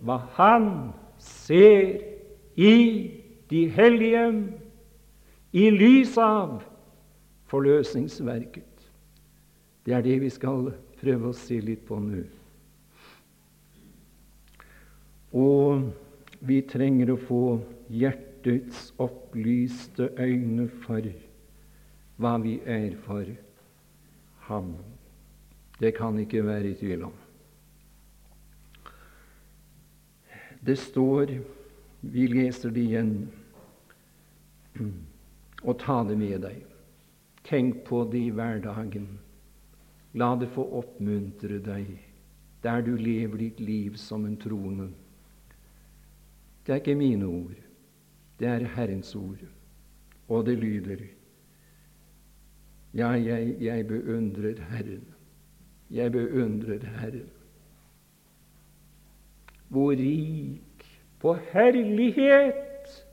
hva 0.00 0.18
han 0.36 0.66
ser 1.20 2.00
i 2.56 2.74
de 3.50 3.62
hellige 3.74 4.24
i 5.52 5.68
lys 5.74 6.16
av 6.18 6.60
forløsningsverket. 7.50 8.66
Det 9.86 9.94
er 9.96 10.04
det 10.06 10.18
vi 10.22 10.30
skal 10.30 10.70
prøve 11.00 11.30
å 11.30 11.36
se 11.36 11.58
litt 11.64 11.82
på 11.88 11.98
nå. 12.02 12.22
Og 15.40 15.90
vi 16.46 16.60
trenger 16.66 17.12
å 17.14 17.18
få 17.20 17.44
hjertets 17.90 18.90
opplyste 19.02 20.10
øyne 20.18 20.66
for 20.82 21.06
hva 22.20 22.36
vi 22.42 22.58
er 22.68 22.96
for 23.06 23.28
ham. 24.48 24.74
Det 25.80 25.94
kan 25.96 26.18
ikke 26.20 26.44
være 26.44 26.72
i 26.72 26.76
tvil 26.76 27.06
om. 27.08 27.16
Det 30.60 30.76
står 30.76 31.38
Vi 32.00 32.26
leser 32.26 32.70
det 32.72 32.80
igjen. 32.80 33.10
Og 35.62 35.74
ta 35.82 35.98
det 36.08 36.16
med 36.16 36.40
deg. 36.40 36.62
Tenk 37.44 37.82
på 37.84 38.06
det 38.08 38.22
i 38.24 38.30
hverdagen. 38.32 39.08
La 40.16 40.30
det 40.40 40.48
få 40.54 40.64
oppmuntre 40.80 41.60
deg 41.60 41.90
der 42.64 42.82
du 42.84 42.96
lever 42.96 43.38
ditt 43.38 43.60
liv 43.60 43.96
som 43.96 44.24
en 44.24 44.36
troende. 44.36 44.88
Det 46.64 46.72
er 46.72 46.82
ikke 46.82 46.96
mine 46.96 47.28
ord, 47.28 47.56
det 48.40 48.48
er 48.48 48.66
Herrens 48.74 49.14
ord, 49.16 49.40
og 50.28 50.44
det 50.46 50.58
lyder 50.60 51.06
Ja, 52.94 53.08
jeg, 53.08 53.56
jeg 53.60 53.86
beundrer 53.86 54.54
Herren. 54.70 55.04
Jeg 55.90 56.12
beundrer 56.12 56.78
Herren. 57.00 57.30
Hvor 59.68 59.90
rik 59.90 61.00
på 61.18 61.34
herlighet! 61.34 63.06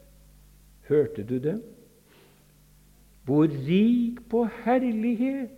Hørte 0.88 1.24
du 1.24 1.38
det? 1.38 1.64
Hvor 3.24 3.48
rik 3.48 4.30
på 4.30 4.48
herlighet! 4.66 5.50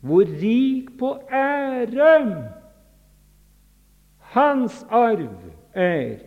Hvor 0.00 0.24
rik 0.42 0.98
på 0.98 1.18
ære 1.32 2.52
hans 4.18 4.86
arv 4.90 5.52
er 5.74 6.18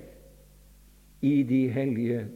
i 1.21 1.43
de 1.43 1.69
hellige. 1.69 2.27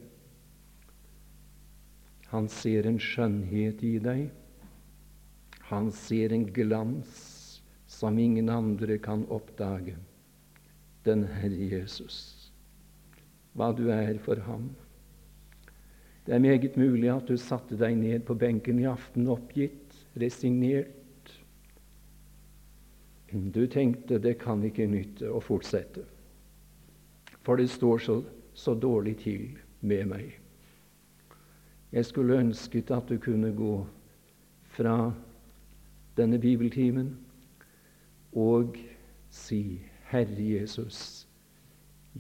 Han 2.32 2.50
ser 2.52 2.88
en 2.88 3.00
skjønnhet 3.00 3.84
i 3.88 3.98
deg. 4.04 4.28
Han 5.70 5.92
ser 5.96 6.34
en 6.36 6.46
glans 6.54 7.22
som 7.88 8.20
ingen 8.20 8.50
andre 8.52 8.98
kan 9.04 9.24
oppdage. 9.32 9.96
Den 11.08 11.24
Herre 11.38 11.70
Jesus. 11.72 12.52
Hva 13.56 13.72
du 13.76 13.88
er 13.94 14.20
for 14.24 14.40
ham. 14.44 14.70
Det 16.28 16.36
er 16.36 16.44
meget 16.44 16.76
mulig 16.76 17.08
at 17.08 17.30
du 17.30 17.38
satte 17.40 17.78
deg 17.80 17.96
ned 17.96 18.26
på 18.28 18.36
benken 18.36 18.82
i 18.82 18.88
aften 18.92 19.30
oppgitt, 19.32 19.96
resignert. 20.20 21.32
Du 23.32 23.64
tenkte 23.72 24.20
det 24.20 24.36
kan 24.42 24.64
ikke 24.68 24.90
nytte 24.92 25.32
å 25.32 25.40
fortsette, 25.44 26.04
for 27.48 27.60
det 27.60 27.70
står 27.72 28.04
så, 28.04 28.18
så 28.52 28.76
dårlig 28.76 29.16
til 29.24 29.48
med 29.80 30.12
meg. 30.12 30.36
Jeg 31.98 32.06
skulle 32.06 32.38
ønsket 32.38 32.92
at 32.94 33.10
du 33.10 33.18
kunne 33.18 33.50
gå 33.58 33.80
fra 34.78 34.98
denne 36.18 36.38
bibeltimen 36.38 37.16
og 38.38 38.78
si, 39.34 39.82
Herre 40.12 40.46
Jesus, 40.52 41.26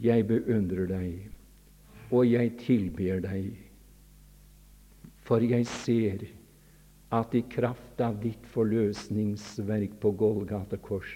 jeg 0.01 0.25
beundrer 0.27 0.89
deg, 0.89 1.29
og 2.09 2.25
jeg 2.25 2.55
tilber 2.63 3.21
deg 3.21 3.67
for 5.27 5.43
jeg 5.43 5.67
ser 5.67 6.23
at 7.15 7.33
i 7.35 7.43
kraft 7.51 8.01
av 8.03 8.17
ditt 8.23 8.45
forløsningsverk 8.53 9.97
på 10.03 10.11
Golgata 10.19 10.79
kors, 10.79 11.11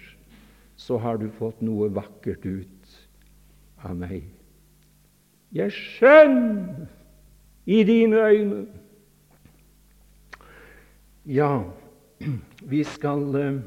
så 0.76 0.98
har 1.00 1.20
du 1.20 1.28
fått 1.38 1.60
noe 1.64 1.88
vakkert 1.92 2.44
ut 2.44 2.96
av 3.84 3.96
meg. 3.98 4.24
Jeg 5.52 5.68
er 5.68 5.76
skjønn 5.76 6.38
i 7.66 7.82
dine 7.84 8.16
øyne. 8.16 8.66
Ja, 11.26 11.62
vi 12.62 12.84
skal, 12.84 13.34
eh, 13.34 13.60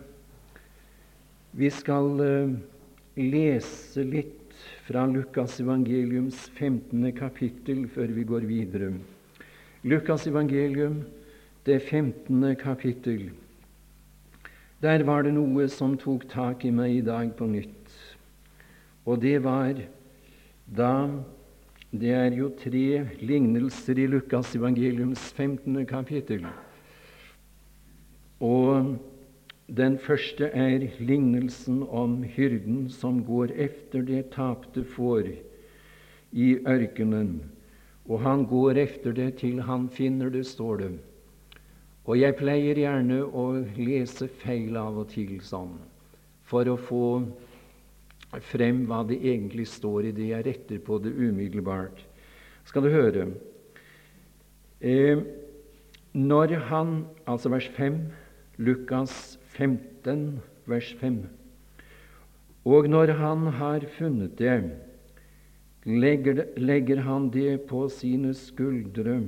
vi 1.51 1.69
skal 1.69 2.19
eh, 2.19 2.55
lese 3.15 4.03
litt 4.03 4.55
fra 4.87 5.05
Lukas 5.07 5.59
evangeliums 5.59 6.49
15. 6.57 7.11
kapittel 7.15 7.87
før 7.87 8.11
vi 8.11 8.23
går 8.23 8.47
videre. 8.49 8.93
Lukas 9.83 10.27
evangelium, 10.27 11.03
det 11.65 11.81
15. 11.81 12.55
kapittel. 12.55 13.31
Der 14.81 15.03
var 15.03 15.23
det 15.23 15.33
noe 15.33 15.67
som 15.71 15.95
tok 15.97 16.27
tak 16.29 16.65
i 16.65 16.71
meg 16.71 16.97
i 16.97 17.05
dag 17.05 17.31
på 17.37 17.47
nytt. 17.47 17.93
Og 19.05 19.21
det 19.21 19.39
var 19.43 19.79
da 20.65 20.91
Det 21.91 22.11
er 22.11 22.31
jo 22.37 22.49
tre 22.59 23.07
lignelser 23.21 23.99
i 23.99 24.07
Lukas 24.07 24.55
evangeliums 24.55 25.31
15. 25.33 25.85
kapittel. 25.85 26.45
Og 28.39 28.95
den 29.67 29.97
første 29.97 30.49
er 30.53 30.87
lignelsen 30.99 31.83
om 31.89 32.23
hyrden 32.23 32.89
som 32.89 33.23
går 33.25 33.53
efter 33.55 34.01
det 34.01 34.29
tapte 34.35 34.83
får 34.83 35.33
i 36.31 36.55
ørkenen 36.67 37.37
og 38.09 38.21
han 38.21 38.45
går 38.45 38.77
efter 38.77 39.13
det 39.13 39.33
til 39.41 39.61
han 39.61 39.89
finner 39.89 40.29
det, 40.29 40.45
står 40.45 40.77
det. 40.77 40.91
Og 42.05 42.19
jeg 42.19 42.37
pleier 42.37 42.77
gjerne 42.77 43.23
å 43.25 43.45
lese 43.77 44.27
feil 44.43 44.77
av 44.77 44.99
og 45.01 45.09
til 45.09 45.39
sånn, 45.41 45.73
for 46.45 46.69
å 46.69 46.77
få 46.77 47.05
frem 48.43 48.83
hva 48.89 49.03
det 49.07 49.19
egentlig 49.21 49.67
står 49.71 50.09
i 50.09 50.13
det 50.15 50.29
jeg 50.31 50.45
retter 50.45 50.81
på 50.83 50.99
det 51.03 51.13
umiddelbart. 51.15 52.01
Skal 52.65 52.83
du 52.83 52.89
høre 52.89 53.27
eh, 54.81 55.21
Når 56.13 56.55
han 56.69 57.05
Altså 57.27 57.49
vers 57.49 57.67
5, 57.75 57.99
Lukas 58.57 59.39
15, 59.55 60.41
vers 60.65 60.93
5. 60.99 61.25
Og 62.65 62.89
når 62.89 63.13
han 63.13 63.47
har 63.47 63.85
funnet 63.97 64.37
det, 64.39 64.71
legger, 65.85 66.45
legger 66.57 67.01
han 67.01 67.29
det 67.29 67.61
på 67.69 67.87
sine 67.89 68.33
skuldre 68.33 69.19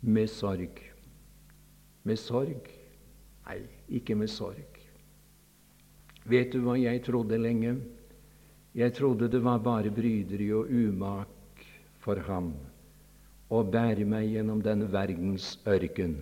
med 0.00 0.28
sorg. 0.28 0.82
Med 2.04 2.16
sorg? 2.16 2.68
Nei, 3.46 3.62
ikke 3.88 4.14
med 4.14 4.28
sorg. 4.28 4.77
Vet 6.28 6.52
du 6.52 6.60
hva 6.64 6.76
jeg 6.78 7.02
trodde 7.06 7.38
lenge? 7.40 7.76
Jeg 8.76 8.94
trodde 8.94 9.30
det 9.32 9.40
var 9.42 9.62
bare 9.64 9.90
bryderi 9.90 10.50
og 10.54 10.68
umak 10.68 11.64
for 12.04 12.20
ham 12.28 12.52
å 13.48 13.62
bære 13.64 14.04
meg 14.04 14.28
gjennom 14.34 14.60
denne 14.62 14.90
verdens 14.92 15.56
ørken. 15.66 16.18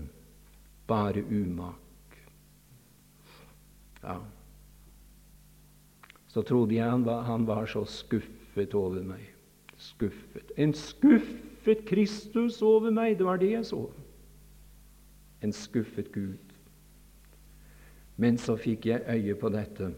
Bare 0.86 1.26
umak. 1.26 2.18
Ja 4.06 4.20
så 6.36 6.42
trodde 6.42 6.74
jeg 6.76 6.84
han 6.84 7.04
var, 7.06 7.22
han 7.24 7.46
var 7.48 7.64
så 7.64 7.80
skuffet 7.88 8.74
over 8.76 9.00
meg. 9.00 9.22
Skuffet. 9.80 10.50
En 10.60 10.74
skuffet 10.76 11.86
Kristus 11.88 12.58
over 12.60 12.92
meg. 12.92 13.14
Det 13.16 13.24
var 13.24 13.40
det 13.40 13.54
jeg 13.54 13.64
så. 13.64 13.78
En 15.40 15.54
skuffet 15.56 16.10
Gud. 16.12 16.45
Men 18.16 18.38
så 18.40 18.56
fikk 18.56 18.86
jeg 18.88 19.04
øye 19.08 19.34
på 19.36 19.50
dette. 19.52 19.90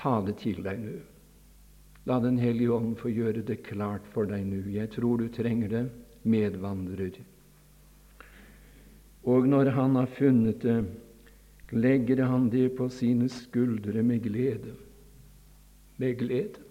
Ta 0.00 0.18
det 0.26 0.38
til 0.40 0.62
deg 0.64 0.80
nå. 0.82 0.94
La 2.08 2.18
Den 2.18 2.38
hellige 2.42 2.72
ånd 2.74 2.96
få 2.98 3.12
gjøre 3.12 3.44
det 3.46 3.60
klart 3.66 4.08
for 4.10 4.26
deg 4.26 4.46
nå. 4.48 4.64
Jeg 4.72 4.90
tror 4.96 5.20
du 5.20 5.28
trenger 5.30 5.68
det, 5.70 5.84
medvandrer. 6.22 7.20
Og 9.22 9.46
når 9.46 9.70
han 9.76 9.94
har 10.00 10.10
funnet 10.10 10.64
det, 10.64 10.80
legger 11.72 12.24
han 12.26 12.50
det 12.50 12.72
på 12.76 12.88
sine 12.92 13.28
skuldre 13.30 14.02
med 14.02 14.24
glede. 14.24 14.74
Med 16.02 16.18
glede. 16.18 16.66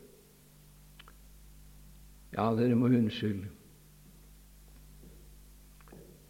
Ja, 2.36 2.52
dere 2.56 2.76
må 2.76 2.92
unnskylde. 2.92 3.48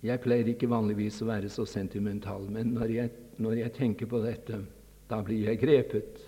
Jeg 0.01 0.21
pleier 0.23 0.47
ikke 0.49 0.69
vanligvis 0.69 1.19
å 1.21 1.29
være 1.29 1.49
så 1.53 1.65
sentimental, 1.69 2.47
men 2.49 2.73
når 2.73 2.93
jeg, 2.95 3.11
når 3.37 3.59
jeg 3.59 3.73
tenker 3.75 4.09
på 4.09 4.21
dette, 4.23 4.63
da 5.09 5.19
blir 5.25 5.45
jeg 5.49 5.59
grepet 5.61 6.23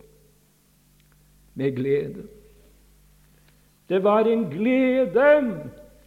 med 1.57 1.73
glede. 1.77 2.27
Det 3.89 4.03
var 4.03 4.29
en 4.29 4.45
glede 4.51 5.31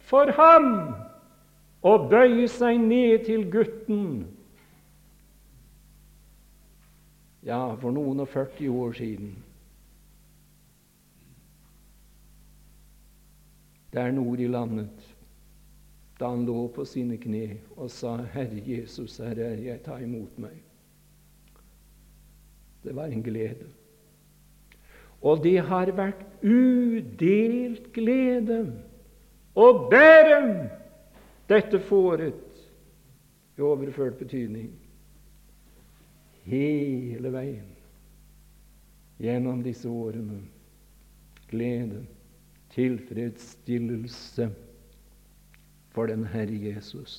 for 0.07 0.31
ham 0.39 0.71
å 1.83 1.93
bøye 2.09 2.47
seg 2.51 2.79
ned 2.81 3.27
til 3.27 3.45
gutten 3.51 4.25
Ja, 7.47 7.77
for 7.79 7.95
noen 7.95 8.19
og 8.19 8.27
40 8.27 8.73
år 8.75 8.95
siden. 8.97 9.29
Det 13.93 14.01
er 14.01 14.11
nord 14.11 14.41
i 14.43 14.49
landet 14.51 15.05
da 16.19 16.29
han 16.29 16.45
lå 16.45 16.67
på 16.73 16.85
sine 16.85 17.17
kne 17.17 17.59
og 17.75 17.91
sa, 17.91 18.17
'Herre 18.17 18.61
Jesus, 18.65 19.17
her 19.17 19.37
er 19.39 19.57
jeg, 19.61 19.83
ta 19.83 19.97
imot 19.97 20.39
meg'. 20.39 20.63
Det 22.83 22.95
var 22.95 23.05
en 23.05 23.23
glede. 23.23 23.67
Og 25.21 25.43
det 25.43 25.59
har 25.59 25.91
vært 25.91 26.25
udelt 26.43 27.93
glede 27.93 28.59
å 29.55 29.89
bære 29.89 30.69
dette 31.49 31.79
fåret 31.79 32.61
i 33.57 33.61
overført 33.61 34.19
betydning 34.19 34.69
hele 36.45 37.31
veien 37.33 37.73
gjennom 39.19 39.63
disse 39.65 39.89
årene. 39.89 40.43
Glede, 41.49 42.03
tilfredsstillelse 42.75 44.49
for 45.97 46.05
den 46.05 46.27
Herre 46.29 46.53
Jesus. 46.53 47.13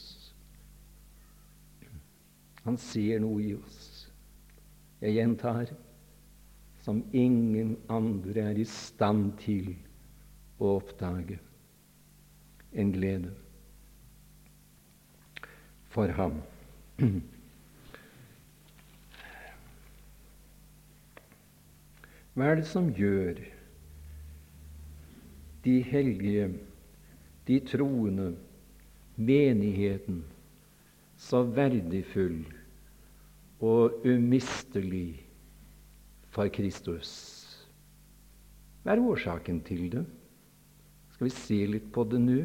Han 2.63 2.77
ser 2.79 3.19
noe 3.19 3.43
i 3.43 3.57
oss. 3.57 4.07
Jeg 5.03 5.17
gjentar 5.17 5.73
som 6.85 7.01
ingen 7.11 7.75
andre 7.91 8.45
er 8.53 8.61
i 8.63 8.65
stand 8.71 9.33
til 9.43 9.75
å 10.63 10.77
oppdage. 10.77 11.41
En 12.71 12.95
glede 12.95 13.35
for 15.91 16.15
ham. 16.15 16.39
Hva 22.39 22.53
er 22.53 22.63
det 22.63 22.69
som 22.71 22.95
gjør 22.95 23.43
de 25.67 25.81
hellige, 25.83 26.53
de 27.51 27.65
troende, 27.75 28.37
menigheten 29.19 30.23
så 31.19 31.43
verdifull 31.43 32.45
og 33.59 34.07
umistelig 34.07 35.19
for 36.31 36.51
Kristus. 36.55 37.11
Hva 38.85 38.95
er 38.95 39.03
årsaken 39.03 39.59
til 39.67 39.89
det? 39.93 40.05
Skal 41.17 41.27
vi 41.27 41.35
se 41.35 41.59
litt 41.67 41.89
på 41.93 42.05
det 42.07 42.21
nå? 42.23 42.39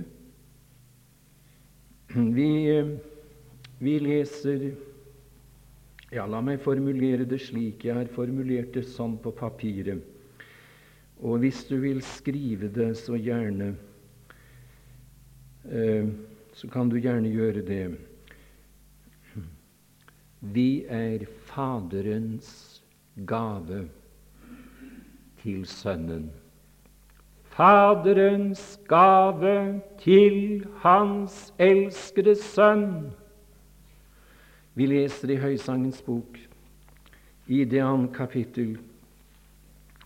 Vi, 2.13 2.49
vi 3.81 3.93
leser 4.01 4.65
ja, 6.13 6.25
La 6.29 6.41
meg 6.45 6.59
formulere 6.61 7.25
det 7.25 7.39
slik. 7.41 7.85
Jeg 7.87 7.97
har 7.97 8.09
formulert 8.13 8.73
det 8.75 8.83
sånn 8.85 9.15
på 9.21 9.31
papiret. 9.33 10.01
Og 11.23 11.39
hvis 11.41 11.63
du 11.69 11.77
vil 11.81 12.03
skrive 12.05 12.69
det, 12.73 12.91
så 12.99 13.17
gjerne. 13.17 13.71
Eh, 15.65 16.11
så 16.53 16.67
kan 16.69 16.89
du 16.89 16.99
gjerne 17.01 17.29
gjøre 17.33 17.61
det. 17.65 17.97
Vi 20.39 20.85
er 20.89 21.25
Faderens 21.47 22.83
gave 23.25 23.87
til 25.41 25.65
Sønnen. 25.65 26.31
Faderens 27.53 28.79
gave 28.87 29.81
til 29.99 30.65
Hans 30.81 31.53
elskede 31.59 32.35
Sønn. 32.35 33.13
Vi 34.75 34.85
leser 34.85 35.29
i 35.29 35.37
Høysangens 35.37 36.01
bok, 36.01 36.37
i 37.47 37.63
det 37.63 37.79
andre 37.79 38.13
kapittel, 38.13 38.77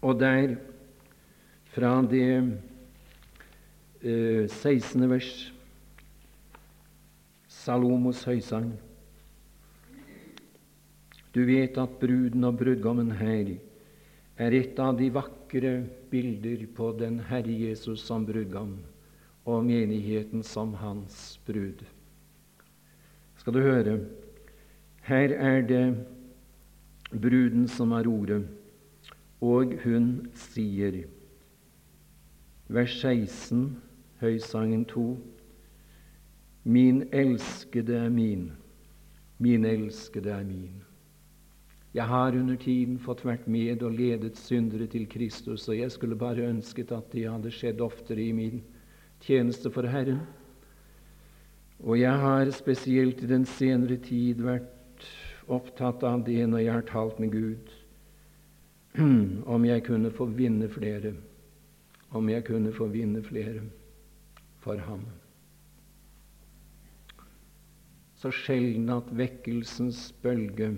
og 0.01 0.19
der 0.19 0.55
fra 1.71 2.01
det 2.01 2.59
eh, 4.01 4.49
16. 4.49 5.09
vers 5.09 5.53
Salomos 7.67 8.21
høysang. 8.23 8.69
Du 11.35 11.41
vet 11.43 11.75
at 11.75 11.97
bruden 11.99 12.47
og 12.47 12.55
brudgommen 12.61 13.09
her 13.19 13.57
er 14.39 14.55
et 14.55 14.79
av 14.79 14.95
de 14.95 15.09
vakre 15.11 15.73
bilder 16.07 16.63
på 16.77 16.93
den 16.95 17.19
Herre 17.27 17.51
Jesus 17.51 18.05
som 18.07 18.23
brudgom 18.23 18.77
og 19.43 19.67
menigheten 19.67 20.45
som 20.47 20.77
hans 20.79 21.41
brud. 21.43 21.83
Skal 23.35 23.59
du 23.59 23.59
høre? 23.59 23.99
Her 25.03 25.35
er 25.35 25.61
det 25.67 25.85
bruden 27.11 27.67
som 27.67 27.91
har 27.91 28.07
ordet, 28.07 28.45
og 29.43 29.75
hun 29.83 30.11
sier, 30.35 31.03
vers 32.71 32.95
16, 33.03 33.73
Høysangen 34.23 34.87
2 34.87 35.11
Min 36.67 37.05
elskede 37.15 37.95
er 37.95 38.09
min, 38.09 38.51
min 39.39 39.65
elskede 39.65 40.29
er 40.29 40.43
min. 40.43 40.81
Jeg 41.93 42.03
har 42.03 42.35
under 42.35 42.57
tiden 42.59 42.97
fått 42.99 43.21
vært 43.23 43.45
med 43.47 43.83
og 43.87 43.93
ledet 43.95 44.35
syndere 44.35 44.89
til 44.91 45.05
Kristus, 45.07 45.69
og 45.71 45.77
jeg 45.77 45.93
skulle 45.93 46.17
bare 46.19 46.49
ønsket 46.49 46.91
at 46.91 47.05
det 47.13 47.23
hadde 47.29 47.53
skjedd 47.55 47.79
oftere 47.85 48.19
i 48.19 48.33
min 48.35 48.57
tjeneste 49.23 49.71
for 49.71 49.87
Herren. 49.87 50.19
Og 51.79 51.95
jeg 52.01 52.19
har 52.19 52.51
spesielt 52.51 53.23
i 53.23 53.29
den 53.31 53.45
senere 53.47 53.95
tid 54.03 54.43
vært 54.43 55.07
opptatt 55.47 56.03
av 56.03 56.25
det 56.27 56.41
når 56.51 56.65
jeg 56.65 56.73
har 56.73 56.89
talt 56.89 57.21
med 57.23 57.31
Gud, 57.31 57.71
om 59.55 59.69
jeg 59.69 59.85
kunne 59.87 60.11
få 60.11 60.27
vinne 60.35 60.67
flere, 60.67 61.13
om 62.11 62.27
jeg 62.27 62.43
kunne 62.51 62.75
få 62.75 62.89
vinne 62.91 63.23
flere 63.23 63.63
for 64.59 64.83
Ham 64.89 65.07
så 68.17 68.31
sjelden 68.33 68.89
at 68.89 69.09
vekkelsens 69.13 70.09
bølge 70.23 70.71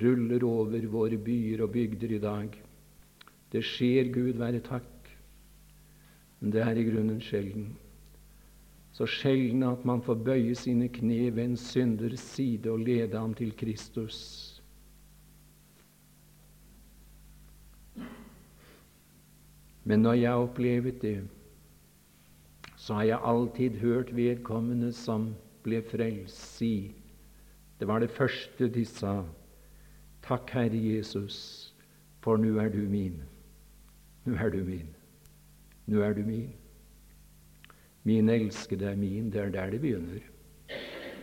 ruller 0.00 0.44
over 0.44 0.86
våre 0.88 1.18
byer 1.20 1.62
og 1.64 1.74
bygder 1.74 2.14
i 2.16 2.20
dag. 2.22 2.54
Det 3.52 3.60
skjer, 3.64 4.08
Gud 4.12 4.38
være 4.40 4.60
takk, 4.64 5.10
men 6.40 6.52
det 6.52 6.62
er 6.64 6.80
i 6.80 6.86
grunnen 6.88 7.20
sjelden. 7.24 7.74
Så 8.92 9.06
sjelden 9.06 9.62
at 9.68 9.84
man 9.86 10.00
får 10.02 10.20
bøye 10.26 10.54
sine 10.56 10.88
kne 10.88 11.28
ved 11.36 11.44
en 11.44 11.56
synders 11.60 12.24
side 12.34 12.70
og 12.72 12.80
lede 12.84 13.18
ham 13.18 13.34
til 13.36 13.52
Kristus. 13.56 14.54
Men 19.84 20.02
når 20.04 20.12
jeg 20.12 20.30
har 20.30 20.44
opplevet 20.44 21.02
det, 21.02 21.18
så 22.76 22.94
har 22.94 23.02
jeg 23.02 23.20
alltid 23.24 23.78
hørt 23.80 24.16
vedkommende 24.16 24.92
som 24.92 25.30
ble 25.68 25.82
frelst, 25.84 26.56
si 26.58 26.94
Det 27.78 27.86
var 27.86 28.00
det 28.00 28.10
første 28.10 28.66
de 28.74 28.82
sa. 28.84 29.22
Takk, 30.26 30.50
Herre 30.50 30.78
Jesus, 30.82 31.72
for 32.20 32.36
nå 32.36 32.56
er 32.58 32.72
du 32.74 32.80
min. 32.90 33.20
Nå 34.26 34.34
er 34.34 34.50
du 34.50 34.64
min. 34.66 34.88
Nå 35.86 36.02
er 36.02 36.16
du 36.16 36.24
min. 36.26 36.50
Min 38.02 38.28
elskede 38.28 38.90
er 38.90 38.96
min. 38.98 39.30
Det 39.30 39.40
er 39.40 39.54
der 39.54 39.70
det 39.70 39.80
begynner. 39.80 40.26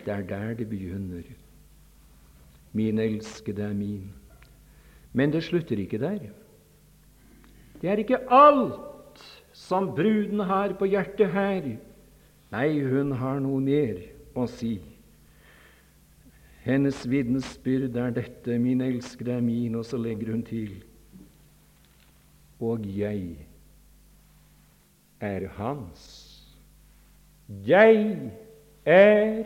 Det 0.06 0.14
er 0.14 0.24
der 0.24 0.54
det 0.54 0.70
begynner. 0.70 1.28
Min 2.74 3.00
elskede 3.00 3.62
er 3.62 3.74
min. 3.74 4.14
Men 5.14 5.34
det 5.34 5.44
slutter 5.44 5.78
ikke 5.78 6.00
der. 6.00 6.32
Det 7.82 7.90
er 7.90 8.00
ikke 8.00 8.24
alt 8.32 9.22
som 9.54 9.92
bruden 9.96 10.40
har 10.40 10.74
på 10.80 10.86
hjertet 10.86 11.32
her. 11.32 11.76
Nei, 12.52 12.70
hun 12.80 13.12
har 13.12 13.40
noe 13.44 13.60
mer 13.60 14.15
å 14.36 14.46
si. 14.52 14.74
Hennes 16.66 17.04
vitnesbyrd 17.08 17.96
er 18.02 18.14
dette, 18.16 18.58
min 18.60 18.82
elskede 18.82 19.38
er 19.38 19.46
min, 19.46 19.76
og 19.78 19.86
så 19.86 20.00
legger 20.02 20.34
hun 20.34 20.44
til 20.46 20.76
og 22.60 22.86
jeg 22.88 23.36
er 25.20 25.48
hans. 25.58 26.04
Jeg 27.68 28.32
er 28.86 29.44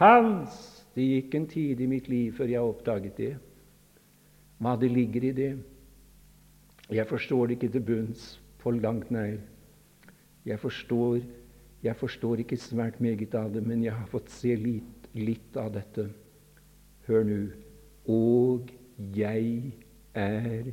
hans. 0.00 0.66
Det 0.94 1.04
gikk 1.06 1.34
en 1.34 1.46
tid 1.46 1.80
i 1.80 1.86
mitt 1.86 2.08
liv 2.08 2.32
før 2.34 2.50
jeg 2.50 2.66
oppdaget 2.66 3.16
det, 3.16 3.34
hva 4.58 4.74
det 4.76 4.90
ligger 4.90 5.28
i 5.28 5.34
det. 5.36 5.52
Jeg 6.90 7.06
forstår 7.06 7.46
det 7.46 7.58
ikke 7.58 7.72
til 7.76 7.84
bunns 7.86 8.24
på 8.58 8.72
langt 8.74 9.10
nær. 9.14 9.38
Jeg 10.44 10.58
forstår 10.58 11.20
jeg 11.82 11.96
forstår 11.96 12.42
ikke 12.42 12.58
svært 12.60 13.00
meget 13.00 13.34
av 13.34 13.52
det, 13.54 13.62
men 13.66 13.84
jeg 13.84 13.94
har 13.96 14.08
fått 14.10 14.28
se 14.32 14.52
litt, 14.56 15.08
litt 15.16 15.56
av 15.56 15.72
dette. 15.74 16.10
Hør 17.08 17.24
nå. 17.24 17.40
Og 18.10 18.70
jeg 19.16 19.72
er 20.14 20.72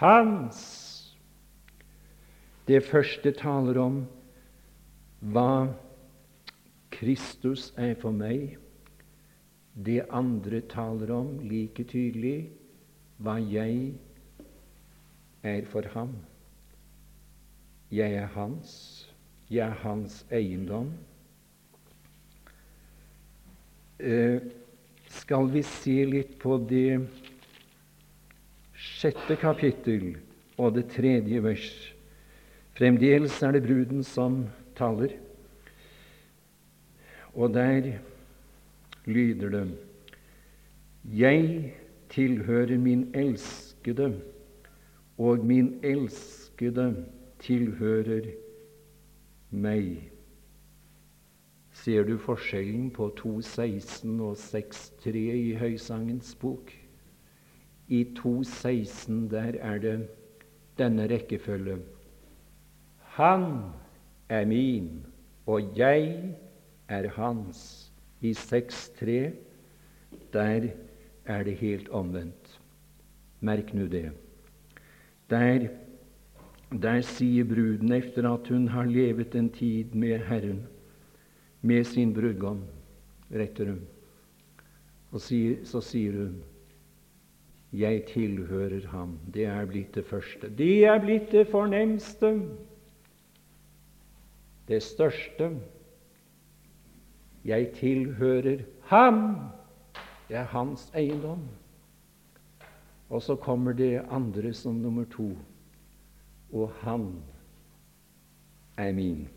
hans. 0.00 0.62
Det 2.66 2.80
første 2.86 3.32
taler 3.36 3.78
om 3.82 4.02
hva 5.34 5.68
Kristus 6.94 7.70
er 7.76 7.94
for 8.00 8.14
meg. 8.14 8.56
Det 9.74 10.02
andre 10.12 10.62
taler 10.70 11.12
om 11.14 11.36
like 11.48 11.84
tydelig 11.88 12.50
hva 13.22 13.38
jeg 13.40 13.94
er 15.42 15.64
for 15.68 15.86
ham. 15.94 16.16
Jeg 17.92 18.14
er 18.16 18.30
hans. 18.34 19.01
Jeg 19.52 19.66
er 19.68 19.80
hans 19.84 20.22
eiendom. 20.32 20.92
eh, 24.02 24.40
skal 25.12 25.50
vi 25.52 25.62
se 25.66 25.96
litt 26.08 26.36
på 26.42 26.56
det 26.68 27.02
sjette 28.72 29.36
kapittel 29.40 30.14
og 30.58 30.74
det 30.76 30.88
tredje 30.94 31.42
vers. 31.44 31.68
Fremdeles 32.78 33.36
er 33.44 33.54
det 33.56 33.64
bruden 33.66 34.02
som 34.06 34.46
taler, 34.78 35.14
og 37.32 37.52
der 37.54 37.92
lyder 39.06 39.52
det 39.52 39.66
Jeg 41.04 41.74
tilhører 42.12 42.78
min 42.78 43.10
elskede, 43.14 44.12
og 45.18 45.44
min 45.44 45.74
elskede 45.84 47.04
tilhører 47.42 48.30
meg. 49.52 50.10
Ser 51.72 52.04
du 52.08 52.16
forskjellen 52.20 52.90
på 52.94 53.10
2.16 53.18 54.20
og 54.24 54.36
6.3 54.40 55.12
i 55.16 55.54
Høysangens 55.60 56.34
bok? 56.40 56.72
I 57.88 58.04
2.16 58.18 59.28
der 59.32 59.58
er 59.60 59.78
det 59.82 59.96
denne 60.78 61.08
rekkefølge. 61.10 61.78
Han 63.16 63.44
er 64.28 64.44
min, 64.48 65.04
og 65.46 65.76
jeg 65.76 66.34
er 66.88 67.08
hans. 67.16 67.92
I 68.20 68.32
6.3 68.32 69.32
der 70.32 70.68
er 71.26 71.42
det 71.42 71.56
helt 71.56 71.88
omvendt. 71.88 72.60
Merk 73.40 73.74
nå 73.74 73.86
det. 73.90 74.12
Der, 75.30 75.68
der 76.80 77.02
sier 77.04 77.44
bruden 77.44 77.92
efter 77.92 78.28
at 78.30 78.48
hun 78.48 78.68
har 78.68 78.84
levet 78.84 79.34
en 79.34 79.50
tid 79.50 79.94
med 79.94 80.18
Herren, 80.28 80.62
med 81.60 81.84
sin 81.84 82.14
brudgom, 82.14 82.62
retter 83.32 83.74
hun, 83.74 83.82
og 85.12 85.20
sier, 85.20 85.60
så 85.64 85.80
sier 85.84 86.16
hun 86.24 86.40
jeg 87.72 88.04
tilhører 88.04 88.86
ham. 88.92 89.18
Det 89.34 89.46
er 89.48 89.64
blitt 89.66 89.94
det 89.94 90.04
første. 90.04 90.50
Det 90.58 90.84
er 90.84 90.98
blitt 91.00 91.30
det 91.32 91.46
fornemste, 91.48 92.34
det 94.68 94.82
største. 94.82 95.48
Jeg 97.44 97.72
tilhører 97.78 98.60
ham. 98.90 99.22
Det 100.28 100.36
er 100.36 100.44
hans 100.52 100.90
eiendom. 100.94 101.48
Og 103.08 103.22
så 103.22 103.36
kommer 103.36 103.72
det 103.72 104.04
andre 104.10 104.52
som 104.52 104.74
nummer 104.74 105.04
to. 105.04 105.32
Og 106.52 106.72
han 106.82 107.06
er 108.76 108.92
min. 108.92 109.28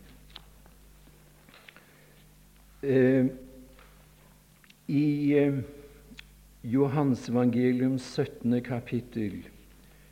Eh, 2.84 3.25
I 4.88 5.34
eh, 5.34 5.60
Johansevangelium 6.63 7.97
17. 7.97 8.62
kapittel 8.62 9.39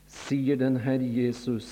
sier 0.08 0.58
den 0.58 0.80
Herre 0.82 1.06
Jesus 1.06 1.70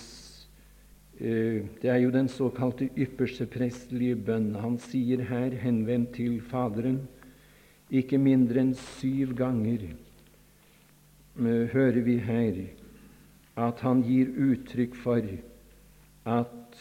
eh, 1.20 1.64
Det 1.82 1.90
er 1.90 2.02
jo 2.04 2.12
den 2.14 2.30
såkalte 2.30 2.90
ypperste 2.98 3.46
prestelige 3.46 4.16
bønn. 4.16 4.56
Han 4.56 4.78
sier 4.78 5.24
her, 5.30 5.56
henvendt 5.64 6.16
til 6.20 6.42
Faderen, 6.42 7.08
ikke 7.90 8.18
mindre 8.22 8.62
enn 8.66 8.76
syv 8.78 9.36
ganger 9.38 9.88
eh, 9.88 11.66
hører 11.74 12.02
vi 12.06 12.18
her 12.22 12.81
at 13.60 13.82
han 13.84 14.04
gir 14.06 14.32
uttrykk 14.32 14.96
for 14.96 15.26
at 16.32 16.78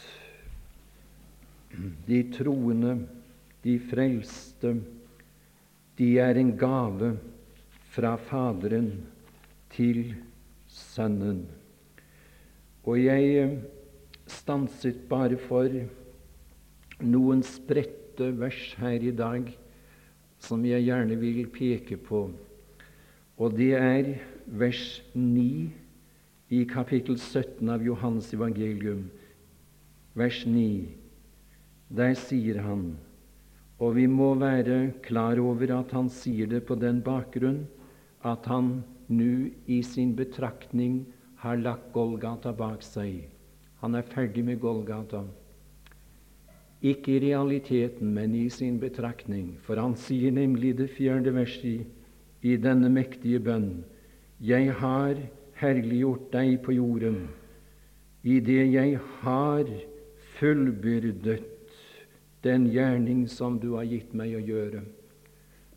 de 2.06 2.20
troende, 2.34 2.96
de 3.64 3.76
frelste, 3.90 4.74
de 5.98 6.10
er 6.18 6.38
en 6.40 6.52
gave 6.58 7.14
fra 7.90 8.14
Faderen 8.16 8.92
til 9.74 10.14
Sønnen. 10.70 11.42
Og 12.86 12.96
jeg 13.02 13.34
eh, 13.42 13.56
stanset 14.30 15.02
bare 15.10 15.36
for 15.36 15.68
noen 17.00 17.42
spredte 17.44 18.30
vers 18.38 18.62
her 18.80 19.02
i 19.04 19.12
dag 19.16 19.50
som 20.40 20.64
jeg 20.64 20.86
gjerne 20.86 21.18
vil 21.20 21.44
peke 21.52 21.98
på, 22.00 22.22
og 23.40 23.56
det 23.56 23.74
er 23.76 24.14
vers 24.46 25.00
9 25.14 25.50
i 26.50 26.64
kapittel 26.66 27.14
17 27.18 27.68
av 27.70 27.82
Johans 27.86 28.32
evangelium. 28.34 29.04
Vers 30.18 30.40
9. 30.46 30.88
Der 31.94 32.16
sier 32.18 32.58
han, 32.64 32.96
og 33.78 33.94
vi 33.94 34.08
må 34.10 34.32
være 34.34 34.96
klar 35.06 35.38
over 35.38 35.70
at 35.76 35.94
han 35.94 36.10
sier 36.10 36.50
det 36.50 36.64
på 36.66 36.74
den 36.74 36.98
bakgrunn 37.06 37.62
at 38.26 38.50
han 38.50 38.80
nå 39.06 39.30
i 39.70 39.78
sin 39.86 40.16
betraktning 40.18 41.04
har 41.38 41.62
lagt 41.62 41.92
Golgata 41.94 42.50
bak 42.50 42.82
seg. 42.82 43.30
Han 43.78 43.94
er 43.94 44.10
ferdig 44.10 44.42
med 44.50 44.58
Golgata. 44.58 45.22
Ikke 46.82 47.14
i 47.14 47.24
realiteten, 47.30 48.10
men 48.10 48.34
i 48.34 48.48
sin 48.50 48.82
betraktning. 48.82 49.54
For 49.62 49.78
han 49.78 49.94
sier 49.94 50.34
nemlig 50.34 50.74
det 50.82 50.90
fjerde 50.98 51.30
verset 51.30 51.86
i 52.42 52.58
denne 52.58 52.90
mektige 52.90 53.38
bønn. 53.38 53.84
Jeg 54.42 54.74
har 54.82 55.14
herliggjort 55.60 56.30
deg 56.32 56.56
på 56.64 56.74
jorden 56.76 57.22
i 58.22 58.40
det 58.44 58.64
jeg 58.72 58.98
har 59.22 59.68
fullbyrdet 60.36 61.44
den 62.44 62.66
gjerning 62.72 63.26
som 63.28 63.58
du 63.60 63.74
har 63.76 63.88
gitt 63.88 64.14
meg 64.16 64.34
å 64.36 64.44
gjøre. 64.44 64.82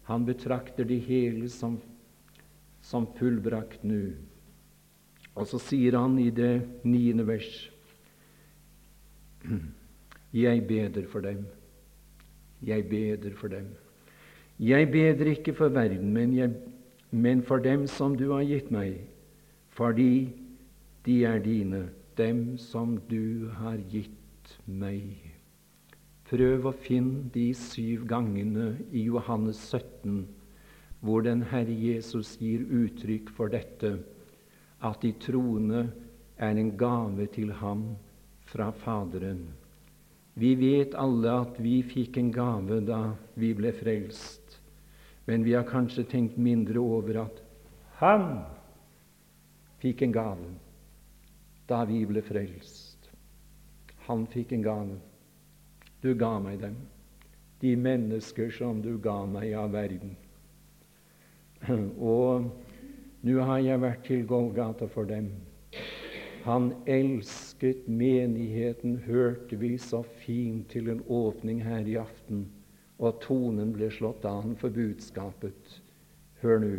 Han 0.07 0.25
betrakter 0.27 0.87
det 0.87 0.99
hele 1.07 1.49
som, 1.51 1.77
som 2.83 3.07
fullbrakt 3.17 3.83
nå. 3.87 4.13
Og 5.33 5.47
så 5.49 5.59
sier 5.59 5.97
han 5.97 6.17
i 6.21 6.29
det 6.31 6.55
niende 6.85 7.25
vers 7.27 7.51
jeg 10.33 10.63
beder 10.67 11.07
for 11.11 11.21
dem. 11.21 11.43
Jeg 12.63 12.87
beder 12.89 13.33
for 13.35 13.51
dem. 13.51 13.67
Jeg 14.59 14.87
beder 14.91 15.33
ikke 15.33 15.53
for 15.57 15.73
verden, 15.73 16.13
men, 16.13 16.31
jeg, 16.37 16.53
men 17.11 17.41
for 17.43 17.59
dem 17.59 17.87
som 17.91 18.15
du 18.17 18.29
har 18.31 18.45
gitt 18.47 18.71
meg, 18.71 19.01
fordi 19.73 20.29
de 21.05 21.23
er 21.25 21.39
dine, 21.43 21.89
dem 22.17 22.57
som 22.57 22.97
du 23.09 23.49
har 23.57 23.79
gitt 23.89 24.57
meg. 24.65 25.17
Prøv 26.29 26.69
å 26.69 26.73
finne 26.85 27.27
de 27.33 27.49
syv 27.57 28.05
gangene 28.09 28.73
i 28.91 29.05
Johannes 29.07 29.59
17 29.69 30.23
hvor 31.03 31.25
den 31.25 31.43
Herre 31.51 31.73
Jesus 31.73 32.37
gir 32.39 32.63
uttrykk 32.63 33.33
for 33.35 33.51
dette, 33.51 33.97
at 34.79 35.01
de 35.03 35.11
troende 35.19 35.89
er 36.39 36.55
en 36.55 36.71
gave 36.79 37.27
til 37.33 37.51
ham 37.59 37.89
fra 38.47 38.69
Faderen. 38.71 39.43
Vi 40.39 40.55
vet 40.57 40.95
alle 40.97 41.33
at 41.43 41.59
vi 41.61 41.81
fikk 41.85 42.17
en 42.17 42.31
gave 42.33 42.79
da 42.87 43.01
vi 43.37 43.51
ble 43.57 43.73
frelst, 43.75 44.57
men 45.27 45.43
vi 45.45 45.53
har 45.57 45.67
kanskje 45.67 46.07
tenkt 46.09 46.39
mindre 46.39 46.81
over 46.81 47.25
at 47.27 47.43
han 47.99 48.29
fikk 49.83 50.05
en 50.05 50.15
gave 50.15 50.51
da 51.67 51.83
vi 51.87 52.03
ble 52.07 52.21
frelst. 52.23 53.09
Han 54.07 54.25
fikk 54.31 54.51
en 54.55 54.63
gave. 54.63 54.97
Du 56.03 56.11
ga 56.19 56.35
meg 56.43 56.59
dem, 56.59 56.75
de 57.63 57.75
mennesker 57.79 58.51
som 58.51 58.81
du 58.83 58.97
ga 58.99 59.21
meg 59.27 59.53
av 59.55 59.71
verden. 59.75 60.15
Og 61.99 62.49
nå 63.23 63.45
har 63.47 63.61
jeg 63.63 63.83
vært 63.83 64.03
til 64.07 64.25
Golgata 64.27 64.89
for 64.91 65.07
dem. 65.07 65.29
Han 66.43 66.73
elsket 66.91 67.87
menigheten, 67.87 68.97
hørte 69.05 69.55
vi 69.55 69.77
så 69.79 70.01
fint 70.25 70.67
til 70.75 70.91
en 70.91 70.99
åpning 71.07 71.61
her 71.63 71.87
i 71.87 71.95
aften, 72.01 72.49
og 72.99 73.21
tonen 73.23 73.71
ble 73.75 73.87
slått 73.95 74.27
an 74.27 74.57
for 74.59 74.75
budskapet. 74.75 75.79
Hør 76.43 76.59
nå. 76.59 76.75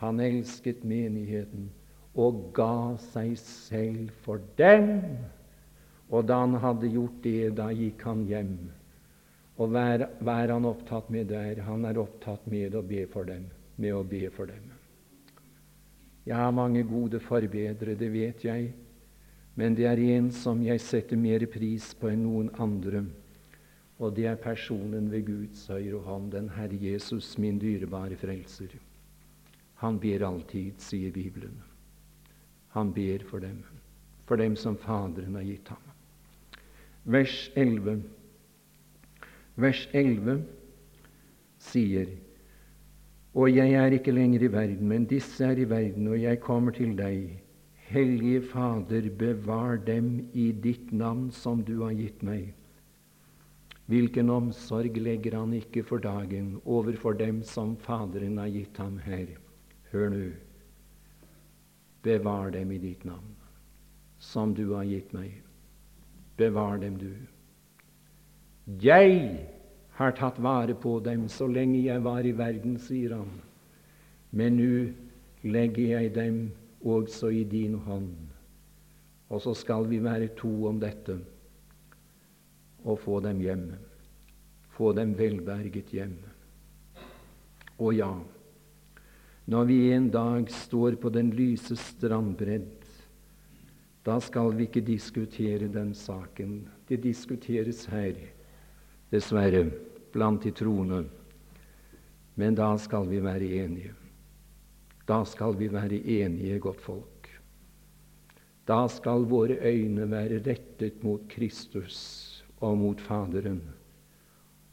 Han 0.00 0.20
elsket 0.24 0.82
menigheten 0.84 1.68
og 2.18 2.50
ga 2.56 2.96
seg 3.12 3.36
selv 3.38 4.10
for 4.24 4.42
den. 4.58 5.20
Og 6.10 6.26
da 6.26 6.40
han 6.42 6.56
hadde 6.58 6.90
gjort 6.90 7.22
det, 7.22 7.52
da 7.60 7.68
gikk 7.70 8.02
han 8.08 8.24
hjem. 8.26 8.56
Og 9.60 9.70
hva 9.70 10.40
er 10.40 10.54
han 10.54 10.66
opptatt 10.66 11.10
med 11.12 11.30
der? 11.30 11.62
Han 11.68 11.84
er 11.86 12.00
opptatt 12.00 12.48
med 12.50 12.74
å 12.74 12.82
be 12.82 13.04
for 13.12 13.28
dem. 13.28 13.46
Med 13.76 13.94
å 13.94 14.02
be 14.02 14.26
for 14.32 14.50
dem. 14.50 14.70
Jeg 16.26 16.36
har 16.36 16.50
mange 16.52 16.82
gode 16.84 17.20
forbedrere, 17.20 17.96
det 17.96 18.10
vet 18.12 18.44
jeg, 18.44 18.72
men 19.56 19.74
det 19.74 19.86
er 19.88 20.00
en 20.16 20.28
som 20.32 20.60
jeg 20.62 20.82
setter 20.84 21.18
mer 21.18 21.42
pris 21.50 21.90
på 21.96 22.10
enn 22.10 22.22
noen 22.26 22.50
andre, 22.60 23.02
og 24.00 24.14
det 24.16 24.28
er 24.30 24.38
personen 24.40 25.08
ved 25.12 25.26
Guds 25.26 25.66
høyre 25.72 26.00
hånd, 26.04 26.30
den 26.36 26.52
Herre 26.54 26.76
Jesus, 26.76 27.32
min 27.40 27.58
dyrebare 27.60 28.16
frelser. 28.20 28.76
Han 29.80 29.98
ber 29.98 30.22
alltid, 30.26 30.76
sier 30.80 31.12
Bibelen. 31.12 31.62
Han 32.76 32.92
ber 32.92 33.24
for 33.24 33.40
dem, 33.40 33.62
for 34.28 34.36
dem 34.36 34.56
som 34.56 34.76
Faderen 34.76 35.34
har 35.34 35.46
gitt 35.48 35.68
ham. 35.72 35.86
Vers 37.04 37.50
11. 37.56 38.02
Vers 39.56 39.86
11. 39.92 40.42
sier, 41.60 42.12
og 43.32 43.50
jeg 43.50 43.72
er 43.78 43.96
ikke 43.96 44.12
lenger 44.12 44.44
i 44.44 44.52
verden, 44.52 44.88
men 44.88 45.08
disse 45.08 45.44
er 45.44 45.58
i 45.58 45.68
verden, 45.70 46.08
og 46.12 46.18
jeg 46.20 46.40
kommer 46.44 46.76
til 46.76 46.96
deg. 46.98 47.38
Hellige 47.90 48.42
Fader, 48.52 49.10
bevar 49.18 49.80
dem 49.86 50.30
i 50.34 50.50
ditt 50.52 50.92
navn 50.92 51.30
som 51.34 51.64
du 51.64 51.80
har 51.82 51.96
gitt 51.98 52.22
meg. 52.26 52.52
Hvilken 53.90 54.30
omsorg 54.30 54.98
legger 55.02 55.40
han 55.40 55.54
ikke 55.56 55.82
for 55.82 55.98
dagen 56.02 56.58
overfor 56.64 57.16
dem 57.18 57.42
som 57.42 57.78
Faderen 57.80 58.38
har 58.38 58.52
gitt 58.54 58.76
ham 58.78 59.00
her? 59.02 59.32
Hør 59.92 60.08
nå. 60.12 60.30
Bevar 62.02 62.50
dem 62.54 62.72
i 62.72 62.78
ditt 62.80 63.04
navn, 63.04 63.34
som 64.18 64.54
du 64.54 64.70
har 64.72 64.86
gitt 64.88 65.12
meg. 65.12 65.34
Bevar 66.40 66.78
dem, 66.80 66.96
du. 66.96 67.12
Jeg 68.80 69.46
har 69.98 70.16
tatt 70.16 70.38
vare 70.40 70.74
på 70.78 70.98
dem 71.04 71.26
så 71.28 71.48
lenge 71.50 71.82
jeg 71.82 72.04
var 72.04 72.24
i 72.24 72.32
verden, 72.36 72.78
sier 72.80 73.18
han. 73.18 73.34
Men 74.30 74.56
nå 74.56 74.72
legger 75.42 75.98
jeg 75.98 76.14
dem 76.14 76.40
også 76.80 77.32
i 77.34 77.44
din 77.44 77.74
hånd. 77.84 78.14
Og 79.30 79.42
så 79.42 79.54
skal 79.54 79.88
vi 79.90 80.00
være 80.02 80.32
to 80.38 80.50
om 80.70 80.80
dette 80.80 81.18
og 82.84 82.98
få 82.98 83.20
dem 83.20 83.42
hjemme. 83.44 83.76
Få 84.72 84.92
dem 84.96 85.12
velberget 85.18 85.92
hjemme. 85.92 86.30
Og 87.78 87.94
ja, 87.94 88.12
når 89.44 89.64
vi 89.64 89.78
en 89.92 90.10
dag 90.12 90.50
står 90.52 90.98
på 91.00 91.10
den 91.12 91.30
lyse 91.34 91.76
strandbredd, 91.76 92.76
da 94.04 94.16
skal 94.20 94.54
vi 94.56 94.66
ikke 94.68 94.82
diskutere 94.84 95.68
den 95.68 95.92
saken. 95.94 96.62
Det 96.88 97.02
diskuteres 97.04 97.84
her, 97.92 98.16
dessverre, 99.12 99.66
blant 100.12 100.42
de 100.44 100.52
troende. 100.56 101.04
Men 102.40 102.56
da 102.56 102.72
skal 102.80 103.08
vi 103.10 103.20
være 103.22 103.50
enige. 103.64 103.92
Da 105.08 105.22
skal 105.24 105.56
vi 105.58 105.68
være 105.72 106.00
enige, 106.00 106.58
godt 106.58 106.80
folk. 106.80 107.28
Da 108.68 108.86
skal 108.88 109.26
våre 109.28 109.58
øyne 109.66 110.06
være 110.10 110.40
rettet 110.46 111.02
mot 111.04 111.28
Kristus 111.28 112.44
og 112.60 112.78
mot 112.78 113.00
Faderen. 113.00 113.60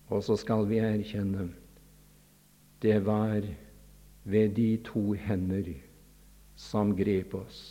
Og 0.08 0.24
så 0.24 0.38
skal 0.40 0.68
vi 0.70 0.80
erkjenne 0.80 1.50
det 2.82 3.00
var 3.06 3.42
ved 4.28 4.56
de 4.58 4.78
to 4.84 5.14
hender 5.14 5.70
som 6.60 6.92
grep 6.98 7.36
oss. 7.38 7.62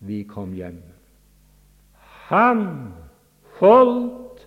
Vi 0.00 0.22
kom 0.24 0.54
hjem. 0.56 0.78
Han 2.30 2.62
holdt 3.58 4.46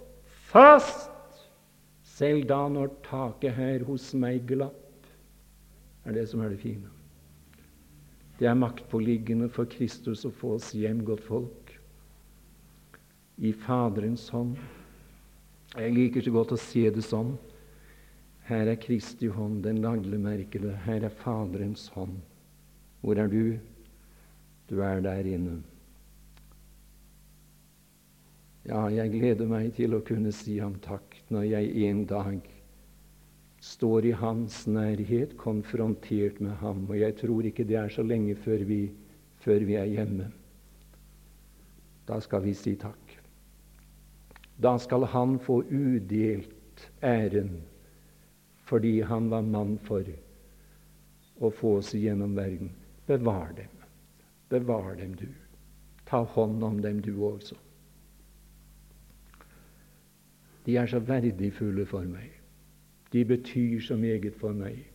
fast, 0.50 1.10
selv 2.04 2.48
da 2.50 2.64
når 2.72 2.90
taket 3.06 3.54
her 3.58 3.86
hos 3.86 4.12
meg 4.18 4.48
glapp. 4.50 4.78
er 6.06 6.16
det 6.18 6.26
som 6.30 6.42
er 6.42 6.50
det 6.50 6.60
fine. 6.60 6.90
Det 8.40 8.48
er 8.50 8.58
maktpåliggende 8.58 9.52
for 9.54 9.70
Kristus 9.70 10.26
å 10.26 10.32
få 10.34 10.56
oss 10.56 10.72
hjem, 10.74 11.04
godt 11.06 11.22
folk, 11.28 11.76
i 13.38 13.52
Faderens 13.54 14.30
hånd. 14.34 14.56
Jeg 15.76 15.94
liker 15.94 16.26
så 16.26 16.34
godt 16.34 16.56
å 16.56 16.58
se 16.58 16.90
det 16.90 17.04
sånn. 17.06 17.36
Her 18.50 18.72
er 18.72 18.80
Kristi 18.82 19.28
hånd, 19.32 19.64
den 19.64 19.82
naglemerkede. 19.84 20.74
Her 20.86 21.06
er 21.06 21.10
Faderens 21.10 21.88
hånd. 21.96 22.18
Hvor 23.02 23.16
er 23.16 23.28
du? 23.28 23.58
Du 24.70 24.80
er 24.80 25.02
der 25.02 25.28
inne. 25.28 25.62
Ja, 28.66 28.86
jeg 28.94 29.10
gleder 29.12 29.50
meg 29.50 29.72
til 29.74 29.96
å 29.98 30.04
kunne 30.06 30.32
si 30.36 30.60
ham 30.62 30.76
takk 30.84 31.18
når 31.34 31.48
jeg 31.50 31.86
en 31.90 32.04
dag 32.06 32.44
står 33.62 34.06
i 34.10 34.12
hans 34.18 34.66
nærhet, 34.70 35.34
konfrontert 35.38 36.42
med 36.42 36.54
ham. 36.62 36.86
Og 36.90 37.00
jeg 37.00 37.18
tror 37.22 37.46
ikke 37.46 37.66
det 37.66 37.78
er 37.78 37.90
så 37.94 38.06
lenge 38.06 38.36
før 38.36 38.66
vi, 38.70 38.84
før 39.42 39.66
vi 39.66 39.78
er 39.82 39.90
hjemme. 39.90 40.30
Da 42.08 42.20
skal 42.22 42.46
vi 42.46 42.54
si 42.58 42.76
takk. 42.78 43.18
Da 44.62 44.78
skal 44.82 45.08
han 45.10 45.40
få 45.42 45.62
udelt 45.66 46.90
æren 47.02 47.62
fordi 48.72 49.02
han 49.02 49.28
var 49.30 49.44
mann 49.44 49.76
for 49.84 50.08
å 51.44 51.50
få 51.52 51.74
oss 51.82 51.92
gjennom 51.98 52.38
verden. 52.38 52.70
Bevar 53.10 53.52
dem. 53.58 53.74
Bevar 54.48 54.96
dem, 54.96 55.18
du. 55.20 55.28
Ta 56.08 56.22
hånd 56.24 56.64
om 56.64 56.80
dem, 56.80 57.02
du 57.04 57.12
også. 57.28 57.58
De 60.64 60.78
er 60.80 60.88
så 60.88 61.02
verdifulle 61.04 61.84
for 61.90 62.08
meg. 62.08 62.32
De 63.12 63.26
betyr 63.28 63.82
så 63.84 64.00
meget 64.00 64.40
for 64.40 64.56
meg. 64.56 64.86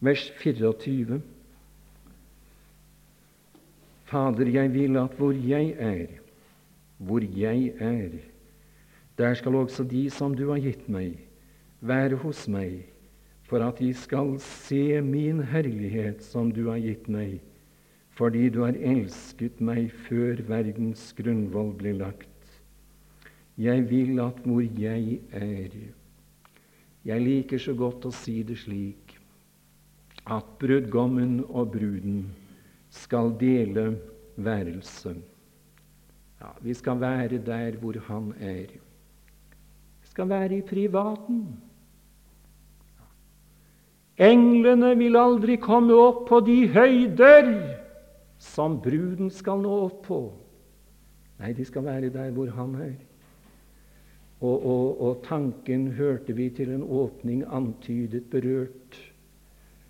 Vers 0.00 0.24
24. 0.40 1.20
Fader, 4.08 4.48
jeg 4.56 4.72
vil 4.72 4.96
at 5.00 5.20
hvor 5.20 5.36
jeg 5.36 5.74
er, 5.76 6.06
hvor 6.96 7.20
jeg 7.20 7.74
er, 7.76 8.22
der 9.18 9.34
skal 9.34 9.54
også 9.54 9.84
de 9.84 10.10
som 10.10 10.34
du 10.34 10.48
har 10.50 10.60
gitt 10.62 10.88
meg, 10.88 11.18
være 11.80 12.16
hos 12.22 12.46
meg, 12.48 12.84
for 13.44 13.62
at 13.62 13.78
de 13.78 13.92
skal 13.94 14.38
se 14.42 15.00
min 15.04 15.42
herlighet 15.52 16.24
som 16.24 16.50
du 16.52 16.68
har 16.70 16.80
gitt 16.82 17.08
meg 17.08 17.42
fordi 18.14 18.48
du 18.54 18.60
har 18.62 18.76
elsket 18.78 19.60
meg 19.64 19.90
før 20.06 20.42
verdens 20.46 21.08
grunnvoll 21.18 21.72
ble 21.78 21.96
lagt. 21.98 22.30
Jeg 23.58 23.86
vil 23.90 24.20
at 24.22 24.40
hvor 24.46 24.62
jeg 24.62 25.18
er 25.34 25.74
Jeg 27.04 27.20
liker 27.20 27.58
så 27.58 27.74
godt 27.76 28.06
å 28.08 28.12
si 28.14 28.42
det 28.42 28.56
slik 28.62 29.16
at 30.24 30.46
brudgommen 30.58 31.42
og 31.44 31.74
bruden 31.74 32.30
skal 32.90 33.34
dele 33.40 33.98
værelse. 34.36 35.12
Ja, 36.40 36.54
vi 36.62 36.74
skal 36.74 37.00
være 37.00 37.42
der 37.44 37.76
hvor 37.82 37.98
han 38.06 38.32
er. 38.40 38.70
Skal 40.14 40.28
være 40.30 40.60
i 40.60 40.62
privaten. 40.62 41.40
Englene 44.22 44.92
vil 44.94 45.18
aldri 45.18 45.56
komme 45.58 45.96
opp 45.98 46.28
på 46.28 46.38
de 46.46 46.60
høyder 46.70 47.48
som 48.38 48.76
bruden 48.84 49.32
skal 49.34 49.58
nå 49.64 49.72
opp 49.88 50.04
på. 50.06 50.20
Nei, 51.40 51.50
de 51.58 51.66
skal 51.66 51.82
være 51.88 52.12
der 52.14 52.30
hvor 52.36 52.52
han 52.54 52.78
er. 52.78 52.94
Og, 54.38 54.54
og, 54.54 55.02
og 55.02 55.20
tanken 55.26 55.88
hørte 55.98 56.38
vi 56.38 56.46
til 56.54 56.70
en 56.76 56.86
åpning 56.86 57.42
antydet, 57.50 58.28
berørt. 58.30 59.00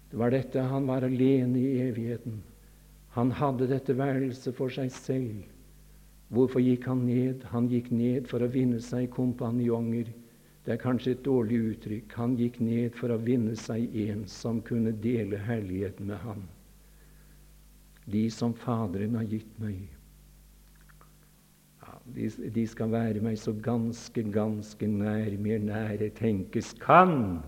Det 0.09 0.21
var 0.25 0.33
dette 0.33 0.65
han 0.73 0.89
var 0.89 1.05
alene 1.05 1.61
i 1.61 1.83
evigheten. 1.85 2.41
Han 3.19 3.37
hadde 3.37 3.69
dette 3.69 3.93
værelset 3.99 4.57
for 4.57 4.73
seg 4.73 4.89
selv. 4.89 5.43
Hvorfor 6.29 6.61
gikk 6.65 6.89
han 6.89 7.05
ned? 7.07 7.45
Han 7.53 7.69
gikk 7.69 7.91
ned 7.91 8.29
for 8.31 8.43
å 8.43 8.51
vinne 8.51 8.81
seg 8.83 9.11
kompanjonger. 9.13 10.11
Det 10.65 10.73
er 10.73 10.81
kanskje 10.81 11.15
et 11.15 11.25
dårlig 11.27 11.61
uttrykk. 11.75 12.17
Han 12.17 12.39
gikk 12.41 12.61
ned 12.65 12.97
for 12.97 13.13
å 13.13 13.21
vinne 13.21 13.55
seg 13.61 13.93
en 14.09 14.25
som 14.31 14.63
kunne 14.65 14.95
dele 15.05 15.43
herligheten 15.45 16.09
med 16.09 16.23
ham 16.25 16.45
de 18.05 18.31
som 18.31 18.55
Faderen 18.55 19.17
har 19.17 19.29
gitt 19.29 19.61
meg. 19.61 19.79
Ja, 21.81 21.97
de, 22.17 22.29
de, 22.53 22.67
skal 22.69 22.93
være 22.93 23.23
meg 23.25 23.39
så 23.41 23.55
ganske, 23.65 24.27
ganske 24.33 24.89
nær, 24.89 25.31
mer 25.41 25.63
nære 25.65 26.11
tenkes 26.17 26.75
kan, 26.83 27.41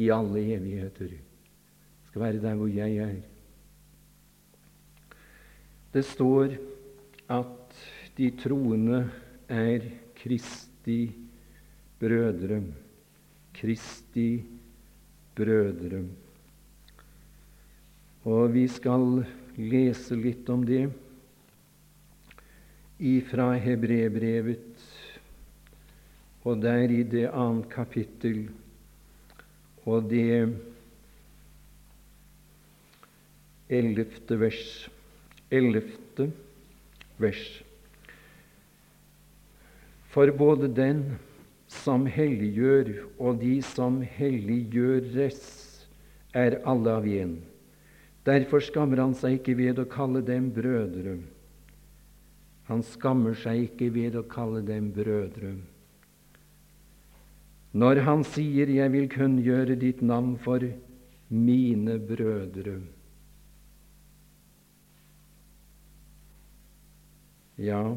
i 0.00 0.08
alle 0.12 0.40
evigheter. 0.54 1.12
Det 1.12 2.10
skal 2.10 2.24
være 2.24 2.40
der 2.42 2.56
hvor 2.56 2.70
jeg 2.72 2.96
er. 3.04 3.18
Det 5.92 6.04
står 6.08 6.56
at 7.28 7.76
de 8.16 8.30
troende 8.38 9.04
er 9.48 9.84
Kristi 10.16 11.12
brødre. 12.00 12.62
Kristi 13.54 14.42
brødre. 15.34 16.02
Og 18.24 18.52
vi 18.54 18.66
skal 18.70 19.24
lese 19.58 20.16
litt 20.16 20.48
om 20.52 20.62
det 20.66 20.84
ifra 23.02 23.48
Hebrebrevet, 23.58 24.84
og 26.46 26.60
der 26.62 26.90
i 26.90 27.02
det 27.02 27.26
annet 27.30 27.66
kapittel 27.70 28.44
og 29.86 30.06
det 30.10 30.46
ellevte 33.72 34.38
vers. 34.38 34.64
Ellevte 35.52 36.30
vers. 37.22 37.42
For 40.12 40.28
både 40.36 40.68
den 40.68 41.04
som 41.72 42.04
helliggjør, 42.06 42.90
og 43.18 43.40
de 43.40 43.56
som 43.64 44.02
helliggjøres, 44.04 45.40
er 46.36 46.58
alle 46.68 46.92
av 46.98 47.08
én. 47.08 47.36
Derfor 48.24 48.62
skammer 48.64 49.00
han 49.02 49.14
seg 49.18 49.40
ikke 49.40 49.56
ved 49.58 49.80
å 49.82 49.88
kalle 49.90 50.22
dem 50.24 50.50
brødre. 50.54 51.18
Han 52.70 52.84
skammer 52.86 53.34
seg 53.36 53.66
ikke 53.66 53.90
ved 53.92 54.16
å 54.16 54.24
kalle 54.28 54.62
dem 54.64 54.92
brødre. 54.94 55.56
Når 57.72 58.00
han 58.04 58.24
sier 58.24 58.68
'Jeg 58.68 58.92
vil 58.92 59.08
kunngjøre 59.08 59.80
ditt 59.80 60.02
navn 60.02 60.36
for 60.36 60.60
mine 61.30 61.98
brødre' 61.98 62.82
Ja, 67.62 67.94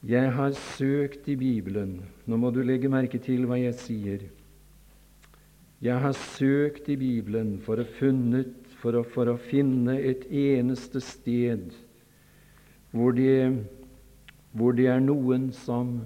jeg 0.00 0.30
har 0.32 0.54
søkt 0.56 1.26
i 1.28 1.34
Bibelen 1.36 1.98
Nå 2.24 2.38
må 2.40 2.48
du 2.48 2.62
legge 2.64 2.88
merke 2.88 3.18
til 3.20 3.44
hva 3.44 3.58
jeg 3.60 3.74
sier. 3.76 4.22
Jeg 5.84 6.00
har 6.00 6.16
søkt 6.16 6.88
i 6.88 6.96
Bibelen 6.96 7.58
for 7.60 7.82
å, 7.82 7.84
funnet, 7.98 8.54
for 8.80 8.96
å, 8.96 9.04
for 9.04 9.28
å 9.28 9.36
finne 9.36 9.98
et 10.00 10.24
eneste 10.32 11.04
sted 11.04 11.76
hvor 12.96 13.12
det, 13.12 13.52
hvor 14.56 14.72
det 14.80 14.88
er 14.88 15.04
noen 15.04 15.50
som, 15.52 15.98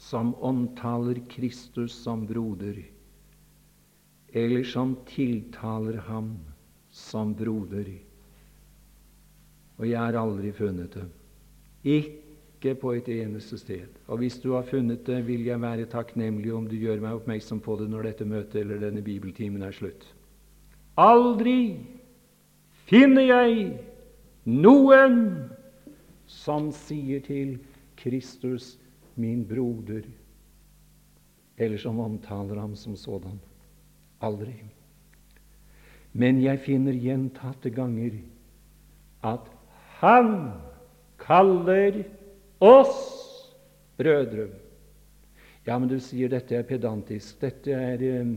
som 0.00 0.32
omtaler 0.40 1.20
Kristus 1.28 1.92
som 1.92 2.24
broder, 2.28 2.80
eller 4.32 4.64
som 4.64 4.96
tiltaler 5.12 6.00
ham 6.08 6.38
som 6.88 7.36
broder. 7.36 8.07
Og 9.78 9.86
jeg 9.88 9.98
har 9.98 10.18
aldri 10.18 10.52
funnet 10.52 10.94
det. 10.94 11.04
Ikke 11.84 12.74
på 12.74 12.92
et 12.98 13.08
eneste 13.14 13.58
sted. 13.58 13.86
Og 14.06 14.18
hvis 14.18 14.38
du 14.42 14.52
har 14.52 14.66
funnet 14.66 15.06
det, 15.06 15.20
vil 15.26 15.44
jeg 15.46 15.60
være 15.62 15.86
takknemlig 15.86 16.52
om 16.54 16.66
du 16.66 16.74
gjør 16.76 17.00
meg 17.02 17.20
oppmerksom 17.20 17.60
på 17.62 17.76
det 17.78 17.86
når 17.90 18.10
dette 18.10 18.26
møtet 18.26 18.60
eller 18.64 18.82
denne 18.82 19.02
bibeltimen 19.06 19.62
er 19.62 19.74
slutt. 19.76 20.02
Aldri 20.98 21.78
finner 22.90 23.22
jeg 23.22 23.68
noen 24.48 25.20
som 26.26 26.72
sier 26.74 27.20
til 27.22 27.58
Kristus 27.96 28.78
'min 29.16 29.44
broder', 29.46 30.06
eller 31.58 31.78
som 31.78 32.00
omtaler 32.00 32.60
ham 32.60 32.74
som 32.76 32.96
sådan. 32.96 33.40
Aldri. 34.20 34.54
Men 36.12 36.42
jeg 36.42 36.60
finner 36.60 36.92
gjentatte 36.92 37.70
ganger 37.70 38.18
at 39.22 39.57
han 39.98 40.32
kaller 41.18 42.04
oss 42.58 42.96
brødre. 43.96 44.48
Ja, 45.66 45.78
men 45.78 45.88
du 45.90 45.98
sier 46.00 46.30
dette 46.32 46.56
er 46.56 46.66
pedantisk. 46.66 47.40
Dette 47.42 47.74
er 47.74 48.02
um, 48.22 48.36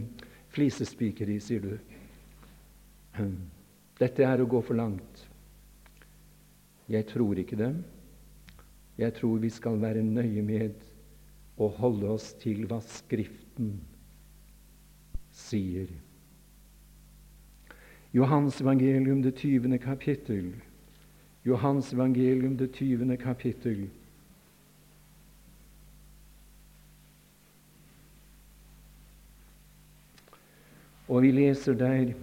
flisespikeri, 0.52 1.38
sier 1.40 1.64
du. 1.64 1.76
Dette 4.02 4.26
er 4.26 4.42
å 4.42 4.50
gå 4.50 4.62
for 4.66 4.76
langt. 4.80 5.28
Jeg 6.92 7.08
tror 7.14 7.40
ikke 7.40 7.60
det. 7.60 7.72
Jeg 9.00 9.14
tror 9.16 9.38
vi 9.40 9.52
skal 9.54 9.78
være 9.82 10.04
nøye 10.04 10.42
med 10.44 10.82
å 11.62 11.70
holde 11.78 12.10
oss 12.10 12.32
til 12.42 12.66
hva 12.68 12.82
Skriften 12.84 13.76
sier. 15.32 15.88
Johans 18.12 18.60
evangelium, 18.60 19.22
det 19.24 19.38
20. 19.40 19.78
kapittel. 19.80 20.52
Johans 21.44 21.94
evangelium, 21.94 22.58
det 22.58 22.74
20. 22.74 23.18
kapittel. 23.18 23.88
Og 31.10 31.26
vi 31.26 31.32
leser 31.34 31.74
der 31.74 32.14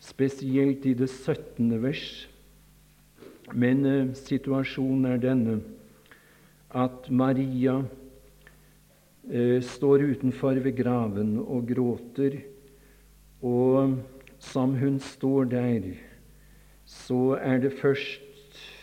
spesielt 0.00 0.86
i 0.88 0.94
det 0.94 1.10
17. 1.10 1.82
vers. 1.82 2.28
Men 3.52 3.84
eh, 3.86 4.14
situasjonen 4.16 5.04
er 5.10 5.20
denne 5.20 5.58
at 6.70 7.10
Maria 7.10 7.76
eh, 9.28 9.60
står 9.60 10.06
utenfor 10.14 10.62
ved 10.64 10.78
graven 10.80 11.36
og 11.42 11.68
gråter. 11.68 12.40
Og 13.42 13.98
som 14.40 14.74
hun 14.80 14.96
står 15.00 15.44
der, 15.52 15.92
så 16.88 17.36
er 17.36 17.60
det 17.60 17.76
først 17.78 18.29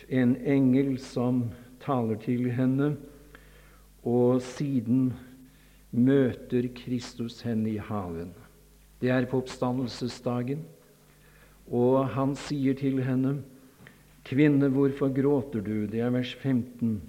en 0.10 0.36
engel 0.36 0.98
som 1.00 1.50
taler 1.84 2.20
til 2.24 2.52
henne, 2.52 2.96
og 4.08 4.42
siden 4.42 5.14
møter 5.92 6.70
Kristus 6.76 7.42
henne 7.42 7.74
i 7.74 7.82
haven. 7.82 8.32
Det 9.02 9.10
er 9.10 9.28
på 9.30 9.42
oppstandelsesdagen. 9.44 10.64
Og 11.68 12.08
han 12.16 12.36
sier 12.36 12.74
til 12.74 13.04
henne, 13.04 13.44
'Kvinne, 14.24 14.70
hvorfor 14.70 15.08
gråter 15.08 15.62
du?' 15.62 15.86
Det 15.86 16.00
er 16.00 16.10
vers 16.10 16.34
15. 16.34 17.02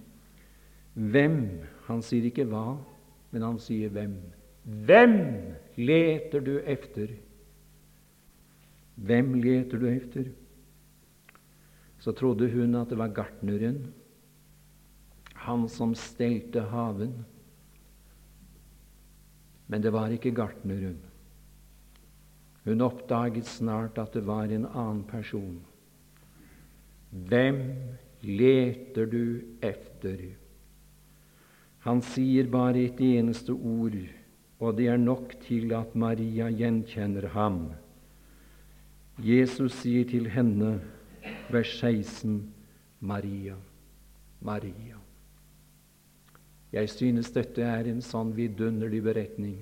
Hvem? 0.94 1.50
Han 1.86 2.02
sier 2.02 2.24
ikke 2.24 2.44
hva, 2.44 2.76
men 3.30 3.42
han 3.42 3.58
sier 3.58 3.88
hvem. 3.88 4.14
Hvem 4.64 5.14
leter 5.76 6.40
du 6.40 6.58
efter? 6.58 7.08
Hvem 8.94 9.34
leter 9.34 9.78
du 9.78 9.86
efter? 9.86 10.24
Så 11.98 12.14
trodde 12.14 12.50
hun 12.52 12.76
at 12.78 12.90
det 12.90 12.98
var 12.98 13.14
gartneren, 13.14 13.92
han 15.34 15.68
som 15.70 15.94
stelte 15.94 16.62
haven. 16.70 17.24
Men 19.66 19.82
det 19.82 19.92
var 19.92 20.12
ikke 20.14 20.34
gartneren. 20.34 20.98
Hun 22.64 22.84
oppdaget 22.84 23.46
snart 23.48 23.98
at 23.98 24.12
det 24.12 24.26
var 24.26 24.50
en 24.52 24.66
annen 24.66 25.04
person. 25.08 25.60
Hvem 27.10 27.62
leter 28.20 29.06
du 29.08 29.40
efter? 29.64 30.20
Han 31.86 32.02
sier 32.04 32.50
bare 32.52 32.82
et 32.82 33.00
eneste 33.00 33.54
ord, 33.54 33.96
og 34.58 34.76
det 34.76 34.88
er 34.92 35.00
nok 35.00 35.32
til 35.46 35.72
at 35.72 35.94
Maria 35.96 36.50
gjenkjenner 36.52 37.30
ham. 37.32 37.60
Jesus 39.18 39.78
sier 39.80 40.04
til 40.10 40.28
henne, 40.30 40.78
vers 41.52 41.72
16, 41.80 42.40
Maria, 43.00 43.56
Maria. 44.40 44.98
Jeg 46.72 46.90
synes 46.92 47.32
dette 47.32 47.64
er 47.64 47.88
en 47.88 48.00
sånn 48.04 48.34
vidunderlig 48.36 49.00
beretning. 49.06 49.58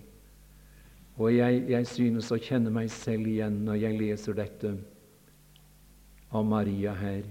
Og 1.16 1.32
jeg, 1.32 1.62
jeg 1.70 1.88
synes 1.88 2.30
å 2.34 2.40
kjenne 2.42 2.72
meg 2.74 2.90
selv 2.92 3.28
igjen 3.30 3.62
når 3.64 3.80
jeg 3.84 3.98
leser 4.00 4.36
dette 4.36 4.72
om 6.34 6.48
Maria 6.50 6.92
her. 6.98 7.28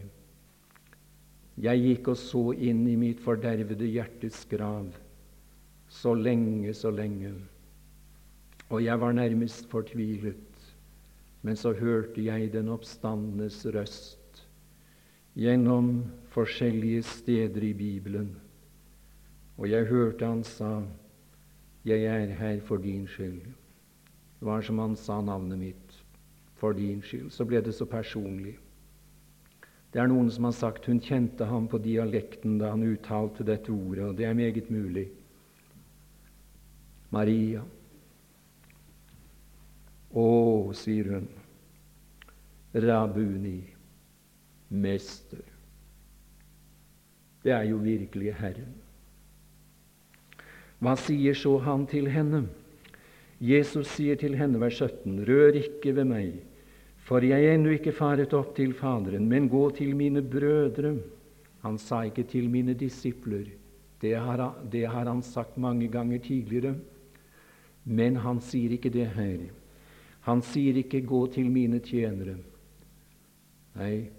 Jeg 1.62 1.84
gikk 1.84 2.14
og 2.16 2.20
så 2.20 2.46
inn 2.56 2.86
i 2.90 2.96
mitt 3.00 3.22
fordervede 3.24 3.88
hjertes 3.88 4.42
grav 4.52 4.88
så 5.96 6.14
lenge, 6.14 6.74
så 6.74 6.92
lenge. 6.92 7.34
Og 8.70 8.84
jeg 8.84 9.00
var 9.00 9.12
nærmest 9.12 9.70
fortvilet. 9.70 10.36
Men 11.42 11.56
så 11.56 11.74
hørte 11.78 12.24
jeg 12.26 12.54
den 12.54 12.70
oppstandenes 12.74 13.66
røst 13.76 14.25
gjennom 15.36 16.06
forskjellige 16.32 17.04
steder 17.04 17.64
i 17.64 17.74
Bibelen. 17.74 18.36
Og 19.58 19.70
jeg 19.70 19.86
hørte 19.86 20.26
han 20.26 20.44
sa, 20.44 20.84
'Jeg 21.86 22.04
er 22.04 22.34
her 22.34 22.60
for 22.60 22.78
din 22.78 23.08
skyld'. 23.08 23.54
Det 24.40 24.46
var 24.46 24.62
som 24.62 24.80
han 24.80 24.96
sa 24.96 25.22
navnet 25.22 25.60
mitt 25.60 26.04
for 26.56 26.74
din 26.74 27.02
skyld. 27.02 27.32
Så 27.32 27.46
ble 27.46 27.62
det 27.62 27.76
så 27.76 27.86
personlig. 27.86 28.58
Det 29.94 30.02
er 30.02 30.08
noen 30.08 30.32
som 30.32 30.44
har 30.44 30.52
sagt 30.52 30.86
hun 30.86 31.00
kjente 31.00 31.46
ham 31.46 31.68
på 31.68 31.78
dialekten 31.78 32.58
da 32.58 32.74
han 32.74 32.84
uttalte 32.84 33.44
dette 33.44 33.72
ordet, 33.72 34.04
og 34.04 34.18
det 34.18 34.26
er 34.26 34.34
meget 34.34 34.70
mulig. 34.70 35.08
Maria. 37.10 37.62
Å, 40.12 40.74
sier 40.74 41.14
hun, 41.14 41.28
Rabuni, 42.74 43.75
mester. 44.70 45.44
Det 47.44 47.54
er 47.54 47.68
jo 47.70 47.78
virkelig 47.78 48.34
Herren. 48.40 48.74
Hva 50.82 50.96
sier 51.00 51.38
så 51.38 51.58
han 51.64 51.86
til 51.90 52.10
henne? 52.12 52.46
Jesus 53.40 53.90
sier 53.94 54.18
til 54.20 54.36
henne, 54.40 54.60
vers 54.62 54.80
17, 54.80 55.22
Rør 55.28 55.58
ikke 55.60 55.94
ved 55.96 56.08
meg, 56.10 56.40
for 57.06 57.24
jeg 57.24 57.46
er 57.46 57.58
ennå 57.58 57.76
ikke 57.76 57.94
faret 57.94 58.34
opp 58.34 58.56
til 58.58 58.74
Faderen, 58.74 59.28
men 59.30 59.50
gå 59.52 59.68
til 59.78 59.94
mine 59.96 60.24
brødre. 60.24 60.96
Han 61.66 61.78
sa 61.82 62.04
ikke 62.08 62.26
til 62.30 62.50
mine 62.50 62.74
disipler. 62.78 63.46
Det 64.02 64.16
har, 64.18 64.42
det 64.72 64.86
har 64.90 65.06
han 65.06 65.22
sagt 65.22 65.58
mange 65.58 65.88
ganger 65.88 66.20
tidligere. 66.20 66.76
Men 67.86 68.18
han 68.22 68.42
sier 68.42 68.74
ikke 68.74 68.90
det 68.94 69.08
her. 69.14 69.46
Han 70.26 70.42
sier 70.42 70.78
ikke 70.82 71.02
'gå 71.06 71.28
til 71.34 71.52
mine 71.52 71.80
tjenere'. 71.80 72.38
Nei, 73.76 74.10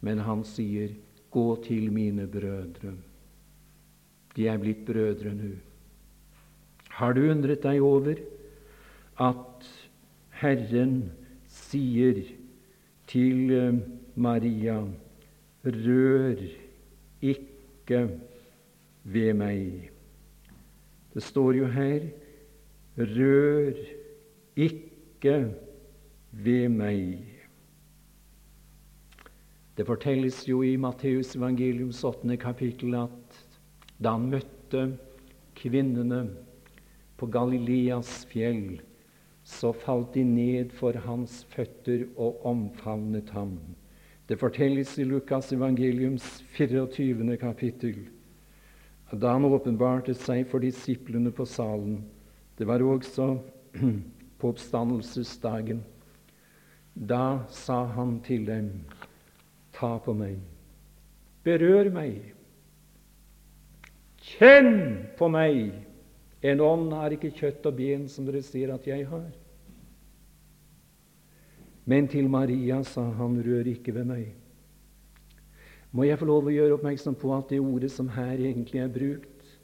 men 0.00 0.18
han 0.18 0.44
sier 0.44 0.94
'gå 1.30 1.62
til 1.64 1.92
mine 1.92 2.26
brødre'. 2.26 2.96
De 4.36 4.48
er 4.48 4.58
blitt 4.58 4.86
brødre 4.86 5.34
nå. 5.34 5.50
Har 6.88 7.12
du 7.12 7.30
undret 7.30 7.62
deg 7.62 7.82
over 7.82 8.14
at 9.18 9.68
Herren 10.30 11.10
sier 11.48 12.22
til 13.06 13.50
eh, 13.50 13.78
Maria 14.14 14.78
rør 15.64 16.42
ikke 17.22 18.02
ved 19.04 19.32
meg. 19.34 19.90
Det 21.14 21.22
står 21.22 21.58
jo 21.58 21.70
her 21.72 22.06
rør 22.98 23.80
ikke 24.56 25.38
ved 26.32 26.68
meg. 26.68 27.27
Det 29.78 29.86
fortelles 29.86 30.40
jo 30.48 30.64
i 30.66 30.72
Matteus 30.74 31.36
evangeliums 31.38 32.00
åttende 32.02 32.34
kapittel 32.42 32.96
at 32.98 33.36
da 34.02 34.16
han 34.16 34.24
møtte 34.32 34.80
kvinnene 35.54 36.24
på 37.18 37.28
Galileas 37.30 38.24
fjell, 38.26 38.80
så 39.46 39.70
falt 39.70 40.16
de 40.18 40.24
ned 40.26 40.74
for 40.74 40.98
hans 41.06 41.44
føtter 41.54 42.08
og 42.18 42.42
omfavnet 42.50 43.30
ham. 43.30 43.54
Det 44.26 44.40
fortelles 44.42 44.96
i 44.98 45.06
Lukas 45.06 45.52
evangeliums 45.54 46.26
24. 46.58 47.38
kapittel 47.38 48.02
da 49.14 49.36
han 49.36 49.46
åpenbarte 49.46 50.12
seg 50.12 50.42
for 50.50 50.60
disiplene 50.60 51.30
på 51.32 51.46
salen. 51.48 52.02
Det 52.58 52.66
var 52.66 52.82
også 52.82 53.30
på 54.42 54.50
oppstandelsesdagen. 54.50 55.80
Da 56.92 57.46
sa 57.48 57.84
han 57.94 58.18
til 58.26 58.44
dem, 58.50 58.72
ta 59.78 59.94
på 60.02 60.14
meg, 60.16 60.40
berør 61.46 61.90
meg, 61.94 62.32
kjenn 64.34 64.74
på 65.18 65.30
meg. 65.32 65.84
En 66.42 66.60
ånd 66.62 66.92
har 66.94 67.14
ikke 67.14 67.32
kjøtt 67.34 67.66
og 67.66 67.78
ben 67.78 68.04
som 68.10 68.26
dere 68.26 68.44
ser 68.46 68.70
at 68.74 68.84
jeg 68.86 69.06
har. 69.10 69.30
Men 71.88 72.06
til 72.10 72.28
Maria 72.30 72.82
sa 72.84 73.06
han, 73.18 73.38
rør 73.42 73.70
ikke 73.72 73.94
ved 73.96 74.06
meg. 74.10 74.26
Må 75.90 76.04
jeg 76.04 76.20
få 76.20 76.28
lov 76.28 76.50
å 76.50 76.52
gjøre 76.52 76.76
oppmerksom 76.76 77.16
på 77.16 77.32
at 77.32 77.48
det 77.48 77.62
ordet 77.62 77.90
som 77.94 78.10
her 78.12 78.36
egentlig 78.36 78.82
er 78.82 78.92
brukt, 78.92 79.54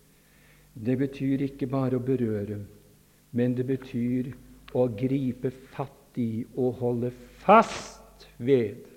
det 0.74 0.96
betyr 0.98 1.44
ikke 1.44 1.68
bare 1.70 2.00
å 2.00 2.02
berøre, 2.02 2.62
men 3.36 3.54
det 3.54 3.66
betyr 3.68 4.32
å 4.74 4.88
gripe 4.90 5.52
fatt 5.76 6.18
i 6.18 6.46
og 6.56 6.80
holde 6.80 7.12
fast 7.44 8.26
ved. 8.38 8.93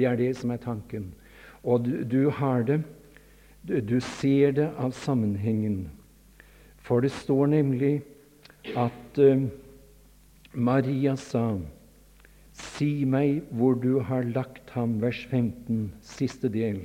Det 0.00 0.08
er 0.08 0.16
det 0.16 0.32
som 0.38 0.50
er 0.54 0.60
tanken. 0.62 1.10
Og 1.60 1.84
du, 1.84 2.02
du 2.08 2.30
har 2.32 2.64
det, 2.64 2.80
du, 3.68 3.76
du 3.84 3.98
ser 4.00 4.54
det 4.56 4.70
av 4.80 4.94
sammenhengen. 4.96 5.90
For 6.80 7.04
det 7.04 7.12
står 7.12 7.52
nemlig 7.52 7.98
at 8.80 9.20
uh, 9.20 9.44
Maria 10.56 11.16
sa 11.20 11.52
Si 12.60 13.06
meg 13.08 13.44
hvor 13.56 13.76
du 13.80 14.02
har 14.04 14.26
lagt 14.34 14.72
ham, 14.74 14.98
vers 15.00 15.20
15, 15.30 15.92
siste 16.04 16.50
del, 16.52 16.82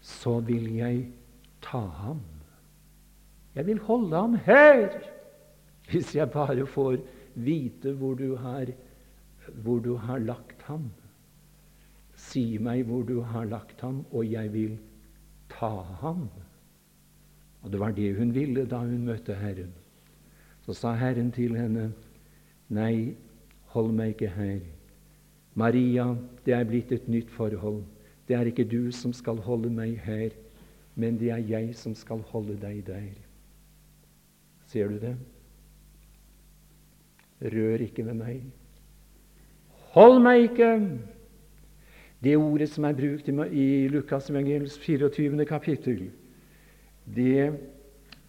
så 0.00 0.38
vil 0.44 0.68
jeg 0.78 1.02
ta 1.64 1.82
ham. 1.98 2.22
Jeg 3.56 3.66
vil 3.66 3.82
holde 3.84 4.16
ham 4.16 4.36
her, 4.46 5.00
hvis 5.90 6.14
jeg 6.16 6.30
bare 6.32 6.64
får 6.64 7.02
vite 7.34 7.92
hvor 7.98 8.16
du 8.16 8.36
har, 8.40 8.70
hvor 9.64 9.82
du 9.84 9.96
har 9.96 10.22
lagt 10.24 10.62
ham. 10.70 10.88
Si 12.28 12.58
meg 12.60 12.84
hvor 12.88 13.06
du 13.08 13.20
har 13.24 13.48
lagt 13.48 13.80
ham, 13.80 14.02
og 14.12 14.26
jeg 14.28 14.52
vil 14.52 14.76
ta 15.48 15.70
ham. 16.02 16.28
Og 17.62 17.72
Det 17.72 17.80
var 17.80 17.90
det 17.90 18.16
hun 18.16 18.34
ville 18.34 18.66
da 18.66 18.78
hun 18.78 19.04
møtte 19.04 19.34
Herren. 19.34 19.72
Så 20.66 20.72
sa 20.72 20.92
Herren 20.94 21.32
til 21.32 21.56
henne, 21.56 21.92
Nei, 22.68 23.16
hold 23.72 23.92
meg 23.96 24.08
ikke 24.08 24.28
her. 24.28 24.60
Maria, 25.54 26.14
det 26.44 26.54
er 26.54 26.64
blitt 26.68 26.92
et 26.92 27.08
nytt 27.08 27.30
forhold. 27.30 27.82
Det 28.28 28.36
er 28.36 28.50
ikke 28.50 28.68
du 28.68 28.92
som 28.92 29.12
skal 29.16 29.40
holde 29.40 29.70
meg 29.72 29.96
her, 30.04 30.34
men 30.94 31.16
det 31.18 31.30
er 31.32 31.40
jeg 31.48 31.74
som 31.74 31.94
skal 31.96 32.20
holde 32.28 32.58
deg 32.60 32.82
der. 32.86 33.08
Ser 34.68 34.88
du 34.92 34.98
det? 35.00 35.16
Rør 37.40 37.80
ikke 37.86 38.04
ved 38.04 38.14
meg. 38.20 38.42
Hold 39.96 40.20
meg 40.20 40.50
ikke! 40.50 40.72
Det 42.18 42.34
ordet 42.34 42.66
som 42.72 42.84
er 42.84 42.96
brukt 42.98 43.28
i 43.30 43.88
Lukas 43.88 44.30
evangeliets 44.30 44.78
24. 44.82 45.44
kapittel, 45.46 46.08
det, 47.06 47.52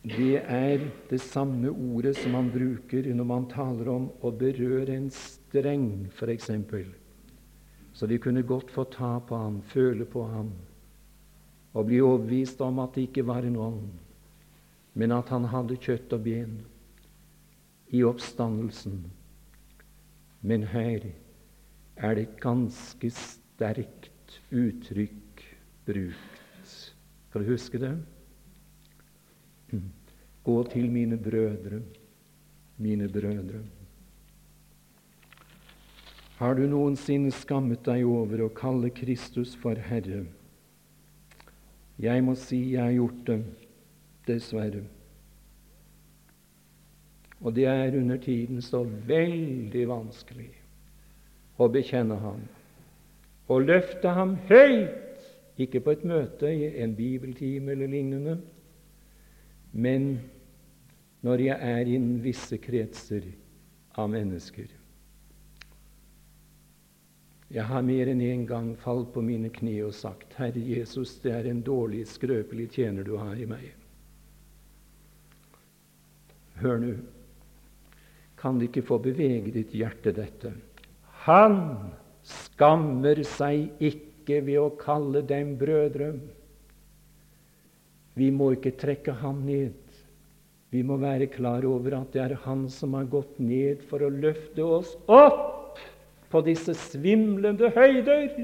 det 0.06 0.44
er 0.46 0.84
det 1.10 1.22
samme 1.22 1.72
ordet 1.72 2.14
som 2.20 2.36
man 2.38 2.52
bruker 2.54 3.10
når 3.10 3.26
man 3.26 3.48
taler 3.50 3.90
om 3.90 4.06
å 4.22 4.30
berøre 4.30 4.94
en 4.94 5.10
streng, 5.10 6.06
f.eks. 6.14 6.52
Så 7.94 8.06
de 8.06 8.20
kunne 8.22 8.46
godt 8.46 8.70
få 8.72 8.86
ta 8.94 9.18
på 9.26 9.36
ham, 9.36 9.62
føle 9.74 10.06
på 10.06 10.28
ham 10.28 10.54
og 11.74 11.86
bli 11.86 12.00
overbevist 12.02 12.62
om 12.66 12.80
at 12.82 12.94
det 12.94 13.08
ikke 13.10 13.26
var 13.26 13.46
en 13.46 13.58
ånd, 13.58 13.90
men 14.94 15.12
at 15.14 15.30
han 15.34 15.50
hadde 15.50 15.78
kjøtt 15.82 16.14
og 16.14 16.24
ben 16.26 16.56
i 17.94 18.02
oppstandelsen. 18.06 19.04
Men 20.42 20.64
her 20.70 21.10
er 21.98 22.16
det 22.18 22.30
ganske 22.42 23.10
sterkt 23.10 23.39
uttrykk 24.50 25.44
brukt. 25.86 26.42
Skal 27.30 27.44
du 27.44 27.52
huske 27.52 27.80
det? 27.82 27.92
Gå 30.44 30.64
til 30.72 30.92
mine 30.92 31.18
brødre, 31.18 31.82
mine 32.78 33.10
brødre. 33.10 33.62
Har 36.40 36.56
du 36.56 36.64
noensinne 36.72 37.32
skammet 37.36 37.84
deg 37.86 38.06
over 38.08 38.46
å 38.46 38.54
kalle 38.56 38.90
Kristus 38.96 39.58
for 39.60 39.76
Herre? 39.76 40.24
Jeg 42.00 42.24
må 42.24 42.38
si 42.40 42.62
jeg 42.78 42.80
har 42.80 42.96
gjort 42.96 43.26
det, 43.28 43.42
dessverre. 44.30 44.86
Og 47.44 47.52
det 47.56 47.68
er 47.68 47.98
under 48.00 48.18
tiden 48.24 48.64
så 48.64 48.86
veldig 48.88 49.84
vanskelig 49.88 50.50
å 51.60 51.68
bekjenne 51.72 52.16
ham 52.24 52.40
og 53.50 53.66
løfte 53.66 54.14
ham 54.14 54.36
høyt, 54.50 55.06
ikke 55.60 55.82
på 55.84 55.96
et 55.96 56.04
møte, 56.08 56.50
en 56.84 56.96
bibeltime 56.96 57.74
eller 57.74 57.90
lignende, 57.92 58.38
men 59.72 60.20
når 61.22 61.42
jeg 61.44 61.72
er 61.74 61.90
innen 61.96 62.22
visse 62.24 62.58
kretser 62.62 63.26
av 64.00 64.08
mennesker. 64.14 64.70
Jeg 67.50 67.66
har 67.66 67.82
mer 67.82 68.12
enn 68.12 68.22
en 68.22 68.46
gang 68.48 68.70
falt 68.78 69.10
på 69.14 69.24
mine 69.26 69.50
kne 69.50 69.80
og 69.88 69.94
sagt, 69.98 70.36
'Herre 70.38 70.62
Jesus, 70.62 71.18
det 71.20 71.34
er 71.34 71.50
en 71.50 71.62
dårlig, 71.66 72.08
skrøpelig 72.08 72.70
tjener 72.78 73.04
du 73.04 73.18
har 73.18 73.36
i 73.36 73.46
meg.' 73.50 73.74
Hør 76.62 76.78
nå, 76.78 76.94
kan 78.38 78.60
det 78.60 78.70
ikke 78.70 78.86
få 78.86 78.98
bevege 78.98 79.52
ditt 79.52 79.74
hjerte, 79.74 80.12
dette? 80.12 80.54
Han 81.26 81.90
skammer 82.30 83.22
seg 83.28 83.82
ikke 83.82 84.42
ved 84.46 84.60
å 84.62 84.70
kalle 84.80 85.24
dem 85.26 85.56
brødre. 85.60 86.14
Vi 88.20 88.30
må 88.36 88.52
ikke 88.56 88.76
trekke 88.78 89.16
ham 89.22 89.44
ned. 89.48 89.78
Vi 90.70 90.84
må 90.86 91.00
være 91.02 91.30
klar 91.34 91.66
over 91.66 91.96
at 91.98 92.14
det 92.14 92.22
er 92.22 92.36
han 92.44 92.68
som 92.70 92.94
har 92.98 93.08
gått 93.10 93.40
ned 93.42 93.82
for 93.90 94.06
å 94.06 94.12
løfte 94.14 94.66
oss 94.66 94.92
opp 95.10 95.80
på 96.30 96.42
disse 96.46 96.76
svimlende 96.78 97.72
høyder. 97.74 98.44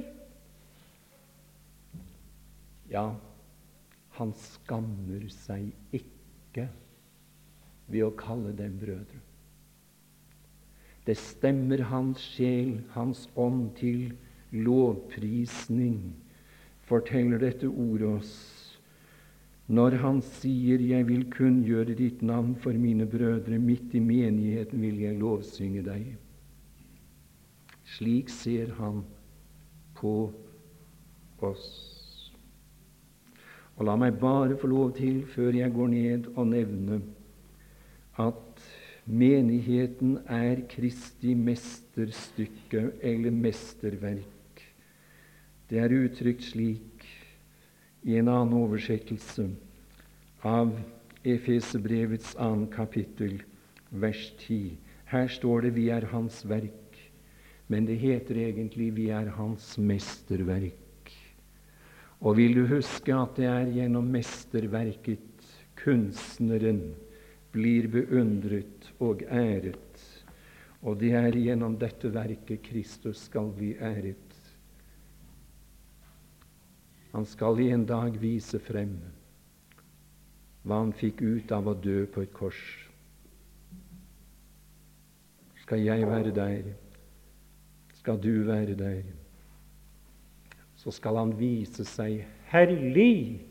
Ja, 2.89 3.11
han 4.17 4.33
skammer 4.39 5.27
seg 5.33 5.69
ikke 5.93 6.65
ved 7.91 8.07
å 8.07 8.13
kalle 8.17 8.55
dem 8.57 8.79
brødre. 8.81 9.21
Det 11.05 11.17
stemmer 11.17 11.83
hans 11.91 12.21
sjel, 12.33 12.79
hans 12.95 13.27
ånd, 13.37 13.75
til 13.77 14.13
lovprisning, 14.51 16.15
forteller 16.85 17.41
dette 17.41 17.69
ordet 17.69 18.07
oss. 18.07 18.35
Når 19.67 19.97
han 20.01 20.21
sier 20.21 20.77
'Jeg 20.77 21.07
vil 21.07 21.25
kunngjøre 21.31 21.95
ditt 21.97 22.21
navn 22.21 22.55
for 22.55 22.73
mine 22.73 23.05
brødre', 23.05 23.59
midt 23.59 23.93
i 23.93 23.99
menigheten 23.99 24.81
vil 24.81 24.99
jeg 24.99 25.19
lovsynge 25.19 25.81
deg. 25.81 26.17
Slik 27.83 28.29
ser 28.29 28.73
han 28.73 29.03
på 29.95 30.33
oss. 31.41 32.31
Og 33.77 33.85
La 33.85 33.95
meg 33.95 34.19
bare 34.19 34.57
få 34.57 34.67
lov 34.67 34.93
til, 34.95 35.25
før 35.25 35.51
jeg 35.51 35.73
går 35.73 35.87
ned, 35.87 36.29
å 36.37 36.45
nevne 36.47 37.01
at 38.17 38.44
menigheten 39.05 40.17
er 40.25 40.63
Kristi 40.69 41.35
mesterstykke 41.37 42.91
eller 43.01 43.31
mesterverk. 43.31 44.63
Det 45.69 45.79
er 45.81 45.93
uttrykt 45.93 46.43
slik 46.45 47.05
i 48.05 48.17
en 48.17 48.29
annen 48.29 48.53
oversettelse 48.57 49.47
av 50.45 50.73
Efesebrevets 51.25 52.35
annet 52.37 52.69
kapittel, 52.73 53.39
vers 53.89 54.27
10. 54.45 54.77
Her 55.09 55.27
står 55.27 55.61
det 55.61 55.75
'Vi 55.75 55.89
er 55.89 56.05
Hans 56.05 56.45
verk'. 56.45 56.97
Men 57.67 57.85
det 57.85 57.97
heter 57.97 58.35
egentlig 58.35 58.95
'vi 58.95 59.09
er 59.09 59.29
Hans 59.29 59.77
mesterverk'. 59.77 61.11
Og 62.21 62.37
vil 62.37 62.55
du 62.55 62.67
huske 62.67 63.13
at 63.13 63.35
det 63.37 63.45
er 63.45 63.65
gjennom 63.65 64.05
mesterverket 64.05 65.19
kunstneren 65.75 66.95
blir 67.55 67.87
beundret 67.91 68.91
og 68.99 69.23
æret, 69.31 70.03
og 70.85 70.99
det 70.99 71.13
er 71.17 71.37
gjennom 71.39 71.77
dette 71.79 72.11
verket 72.13 72.63
Kristus 72.67 73.25
skal 73.29 73.49
bli 73.55 73.73
æret. 73.79 74.35
Han 77.15 77.25
skal 77.25 77.61
i 77.63 77.69
en 77.71 77.85
dag 77.87 78.17
vise 78.19 78.59
frem 78.59 78.97
hva 80.65 80.81
han 80.81 80.91
fikk 80.97 81.21
ut 81.23 81.51
av 81.55 81.69
å 81.69 81.75
dø 81.77 82.03
på 82.11 82.25
et 82.25 82.33
kors. 82.35 82.61
Skal 85.61 85.85
jeg 85.85 86.05
være 86.09 86.33
der? 86.35 86.71
Skal 87.95 88.19
du 88.21 88.43
være 88.45 88.75
der? 88.77 89.05
Så 90.81 90.91
skal 90.93 91.21
han 91.21 91.31
vise 91.39 91.85
seg 91.87 92.25
herlig 92.51 93.45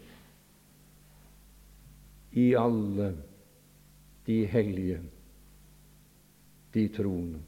i 2.35 2.51
alle 2.59 3.15
de 4.27 4.45
hellige, 4.47 5.01
de 6.75 6.89
troende. 6.89 7.41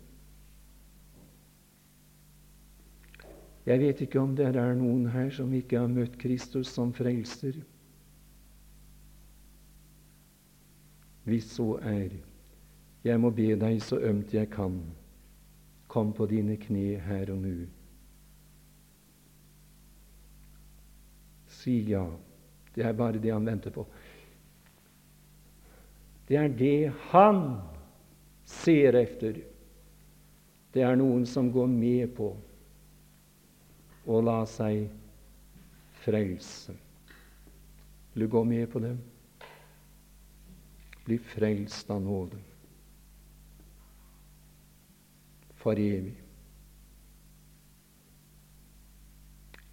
Jeg 3.66 3.81
vet 3.81 4.01
ikke 4.01 4.20
om 4.20 4.37
det 4.39 4.47
er 4.47 4.74
noen 4.79 5.09
her 5.11 5.31
som 5.35 5.51
ikke 5.55 5.81
har 5.81 5.91
møtt 5.91 6.14
Kristus 6.22 6.70
som 6.70 6.93
frelser. 6.95 7.59
Hvis 11.27 11.49
så 11.57 11.72
er, 11.83 12.12
jeg 13.03 13.20
må 13.20 13.33
be 13.35 13.49
deg 13.59 13.81
så 13.83 13.99
ømt 13.99 14.35
jeg 14.35 14.53
kan, 14.53 14.79
kom 15.91 16.12
på 16.14 16.29
dine 16.31 16.55
kne 16.62 17.01
her 17.03 17.33
og 17.35 17.43
nå. 17.43 17.57
Si 21.59 21.81
ja. 21.91 22.07
Det 22.77 22.85
er 22.85 22.93
bare 22.93 23.18
det 23.18 23.33
han 23.33 23.47
venter 23.47 23.72
på. 23.72 23.87
Det 26.29 26.37
er 26.37 26.49
det 26.49 26.93
han 27.11 27.61
ser 28.45 28.99
efter. 28.99 29.39
Det 30.74 30.83
er 30.83 30.99
noen 30.99 31.27
som 31.27 31.53
går 31.55 31.70
med 31.70 32.11
på 32.16 32.33
å 34.07 34.18
la 34.22 34.41
seg 34.51 34.89
frelse. 36.03 36.74
Vil 38.12 38.27
du 38.27 38.33
gå 38.33 38.43
med 38.45 38.66
på 38.72 38.83
det? 38.83 38.97
Bli 41.07 41.18
frelst 41.22 41.91
av 41.95 42.03
nåde. 42.03 42.39
For 45.62 45.79
evig. 45.79 46.14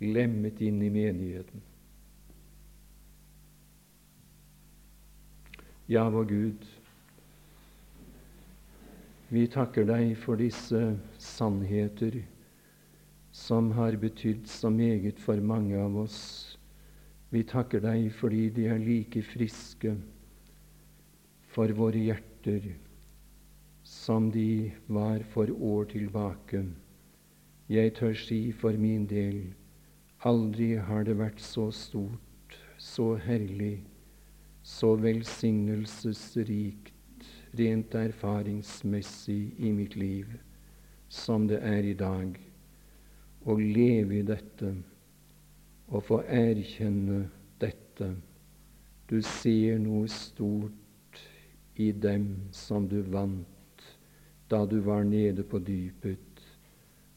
Glemmet 0.04 0.62
inn 0.62 0.82
i 0.82 0.89
menigheten. 0.93 1.62
Ja, 5.94 6.10
vår 6.10 6.26
Gud, 6.26 6.64
vi 9.30 9.44
takker 9.52 9.86
deg 9.86 10.16
for 10.18 10.41
disse 10.41 10.80
sannheter 11.22 12.18
som 13.36 13.68
har 13.78 14.00
betydd 14.02 14.48
så 14.50 14.72
meget 14.74 15.22
for 15.22 15.38
mange 15.52 15.78
av 15.78 16.00
oss. 16.08 16.18
Vi 17.30 17.44
takker 17.46 17.84
deg 17.86 18.08
fordi 18.18 18.41
de 18.58 18.66
er 18.74 18.82
like 18.82 19.22
friske 19.36 19.94
for 21.54 21.78
våre 21.78 22.02
hjerter 22.08 22.72
som 23.86 24.34
de 24.34 24.74
var 24.89 25.22
for 25.38 25.54
år 25.54 25.94
tilbake. 25.94 26.66
Jeg 27.70 27.98
tør 28.02 28.18
si 28.26 28.44
for 28.66 28.82
min 28.82 29.06
del 29.14 29.44
aldri 30.26 30.74
har 30.89 31.06
det 31.06 31.20
vært 31.22 31.50
så 31.54 31.70
stort, 31.86 32.62
så 32.82 33.14
herlig, 33.30 33.84
så 34.64 34.95
velsignelsesrikt 34.95 36.93
rent 37.59 37.95
erfaringsmessig 37.95 39.53
i 39.59 39.72
mitt 39.76 39.95
liv 39.99 40.26
som 41.11 41.47
det 41.47 41.59
er 41.61 41.84
i 41.86 41.93
dag. 41.93 42.39
Å 43.43 43.55
leve 43.59 44.16
i 44.22 44.26
dette 44.26 44.72
og 45.91 46.03
få 46.07 46.22
erkjenne 46.32 47.30
dette. 47.61 48.16
Du 49.11 49.22
ser 49.22 49.80
noe 49.84 50.07
stort 50.09 51.20
i 51.76 51.91
dem 51.91 52.49
som 52.55 52.88
du 52.88 53.01
vant 53.03 53.47
da 54.49 54.66
du 54.70 54.80
var 54.86 55.03
nede 55.03 55.43
på 55.43 55.59
dypet. 55.59 56.20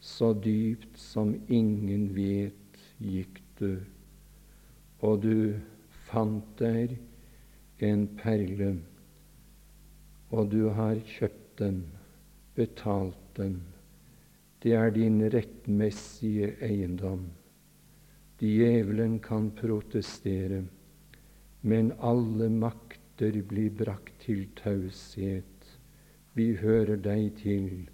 Så 0.01 0.33
dypt 0.35 0.99
som 0.99 1.35
ingen 1.49 2.15
vet, 2.15 2.79
gikk 3.01 3.41
du, 3.59 3.81
og 5.05 5.23
du 5.25 5.57
fant 6.07 6.47
der 6.61 6.95
en 7.85 8.07
perle, 8.17 8.77
og 10.33 10.51
du 10.51 10.69
har 10.77 11.01
kjøpt 11.17 11.59
den, 11.61 11.83
betalt 12.57 13.21
den. 13.37 13.59
Det 14.63 14.73
er 14.73 14.91
din 14.91 15.21
rettmessige 15.33 16.55
eiendom. 16.65 17.27
Djevelen 18.41 19.19
kan 19.21 19.51
protestere, 19.57 20.63
men 21.63 21.93
alle 22.01 22.49
makter 22.53 23.37
blir 23.49 23.71
brakt 23.77 24.15
til 24.25 24.47
taushet. 24.57 25.69
Vi 26.37 26.55
hører 26.61 26.97
deg 26.97 27.31
til 27.43 27.87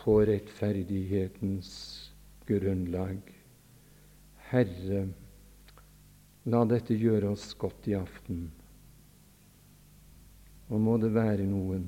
på 0.00 0.18
rettferdighetens 0.28 1.70
grunnlag. 2.48 3.20
Herre, 4.50 5.06
la 6.44 6.60
dette 6.68 6.96
gjøre 7.00 7.32
oss 7.32 7.52
godt 7.56 7.88
i 7.88 7.96
aften. 7.96 8.50
Og 10.72 10.80
må 10.80 10.96
det 11.00 11.12
være 11.14 11.44
noen 11.48 11.86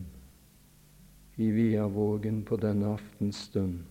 i 1.36 1.50
Viavågen 1.52 2.42
på 2.48 2.56
denne 2.60 2.94
aftenstund 2.96 3.84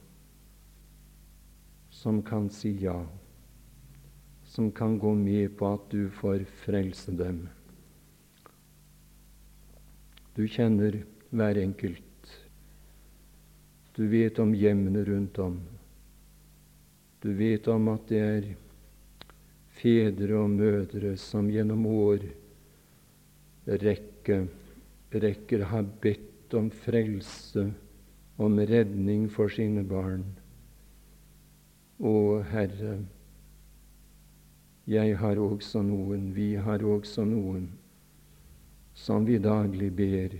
som 1.95 2.21
kan 2.25 2.49
si 2.53 2.73
ja, 2.83 2.97
som 4.45 4.71
kan 4.71 4.97
gå 4.99 5.13
med 5.15 5.53
på 5.57 5.69
at 5.73 5.85
du 5.89 6.09
får 6.09 6.43
frelse 6.65 7.13
dem. 7.17 7.45
Du 10.35 10.43
kjenner 10.51 10.99
hver 11.31 11.61
enkelt. 11.61 12.01
Du 13.95 14.03
vet 14.11 14.39
om 14.43 14.51
hjemmene 14.53 15.05
rundt 15.07 15.39
om. 15.39 15.55
Du 17.23 17.31
vet 17.33 17.67
om 17.71 17.87
at 17.93 18.09
det 18.11 18.19
er 18.21 18.49
fedre 19.79 20.41
og 20.41 20.51
mødre 20.51 21.15
som 21.17 21.47
gjennom 21.51 21.85
år 21.87 22.27
rekker 23.65 24.45
rekker 25.21 25.65
har 25.71 25.85
bedt 26.01 26.53
om 26.53 26.69
frelse, 26.71 27.69
om 28.37 28.59
redning 28.59 29.27
for 29.31 29.51
sine 29.51 29.83
barn. 29.87 30.25
Å 31.99 32.41
Herre, 32.51 32.97
jeg 34.85 35.15
har 35.17 35.39
også 35.41 35.81
noen, 35.81 36.29
vi 36.35 36.53
har 36.61 36.83
også 36.83 37.25
noen, 37.25 37.69
som 38.95 39.25
vi 39.25 39.39
daglig 39.41 39.89
ber 39.95 40.35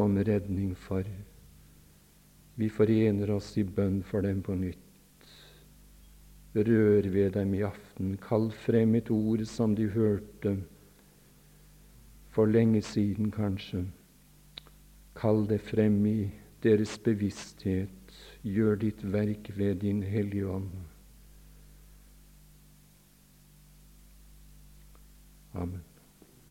om 0.00 0.16
redning 0.18 0.72
for. 0.78 1.04
Vi 2.54 2.70
forener 2.70 3.34
oss 3.34 3.52
i 3.58 3.64
bønn 3.66 4.00
for 4.06 4.22
dem 4.22 4.40
på 4.42 4.54
nytt. 4.58 4.80
Rør 6.54 7.08
ved 7.10 7.34
dem 7.34 7.54
i 7.58 7.64
aften. 7.66 8.14
Kall 8.22 8.48
frem 8.54 8.94
et 8.94 9.10
ord 9.10 9.42
som 9.50 9.74
de 9.74 9.88
hørte 9.90 10.54
for 12.34 12.50
lenge 12.50 12.82
siden, 12.82 13.30
kanskje. 13.30 13.84
Kall 15.14 15.44
det 15.48 15.60
frem 15.62 16.00
i 16.06 16.30
deres 16.62 16.98
bevissthet. 16.98 18.18
Gjør 18.42 18.74
ditt 18.82 19.04
verk 19.12 19.52
ved 19.56 19.74
din 19.86 20.02
Hellige 20.02 20.48
Ånd. 20.50 20.70
Amen. 25.54 25.84